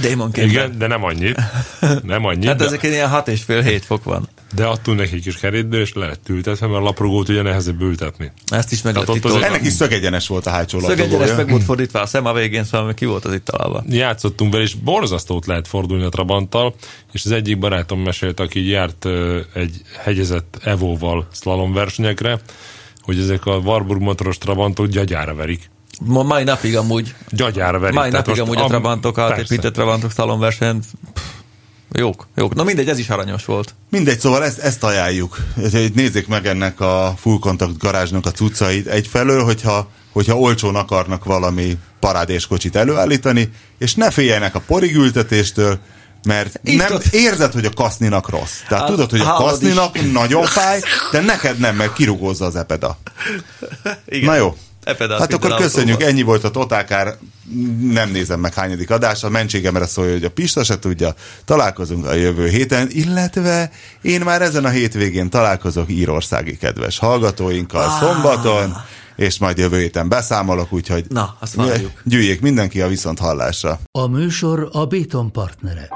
[0.00, 0.50] Damon King.
[0.50, 1.40] Igen, de nem annyit.
[2.02, 4.28] Nem annyit, Hát de, ezek ilyen 6 és fél 7 fok van.
[4.54, 8.32] de adtunk neki egy kis kerétdőlést, le lett ültetve, mert a laprugót ugye nehezebb ültetni.
[8.46, 9.44] Ezt is meg Tehát azért- titolni.
[9.46, 12.94] Ennek is szögegyenes volt a hátsó Szögegyenes meg volt fordítva a szem a végén, szóval
[12.94, 13.84] ki volt az itt találva.
[13.88, 16.74] Játszottunk vele, és borzasztót lehet fordulni a Trabanttal,
[17.12, 19.06] és az egyik barátom mesélt, aki járt
[19.54, 22.40] egy hegyezett Evóval slalom versenyekre,
[23.08, 25.70] hogy ezek a Warburg motoros Trabantok gyagyára verik.
[26.00, 27.96] Ma mai napig amúgy, Gyagyára verik.
[27.96, 29.32] mai napig amúgy a Trabantok, persze.
[29.32, 30.84] átépített Trabantok szalonversenyt,
[31.92, 32.54] jók, jók.
[32.54, 33.74] Na mindegy, ez is aranyos volt.
[33.90, 35.36] Mindegy, szóval ezt, ezt ajánljuk.
[35.94, 38.86] Nézzék meg ennek a full contact garázsnak a cuccait.
[38.86, 45.78] Egyfelől, hogyha, hogyha olcsón akarnak valami parádéskocsit előállítani, és ne féljenek a porigültetéstől,
[46.26, 48.52] mert Itt nem ott- érzed, hogy a kaszninak rossz.
[48.68, 50.80] Tehát Hát, tudod, hogy a kaszninak nagyon fáj,
[51.12, 52.98] de neked nem, mert kirugózza az epeda.
[54.06, 54.24] Igen.
[54.24, 54.56] Na jó.
[54.84, 56.08] Epedál Hát akkor köszönjük, autóval.
[56.08, 57.16] ennyi volt a Totálkár,
[57.80, 61.14] nem nézem meg hányadik adás, a mentségemre szólja, hogy a Pista se tudja.
[61.44, 63.70] Találkozunk a jövő héten, illetve
[64.02, 68.00] én már ezen a hétvégén találkozok írországi kedves hallgatóinkkal Ah.
[68.00, 68.76] szombaton,
[69.16, 71.90] és majd jövő héten beszámolok, úgyhogy Na, azt várjuk.
[72.04, 73.80] gyűjjék mindenki a viszont hallásra.
[73.92, 75.88] A műsor a Béton partnere.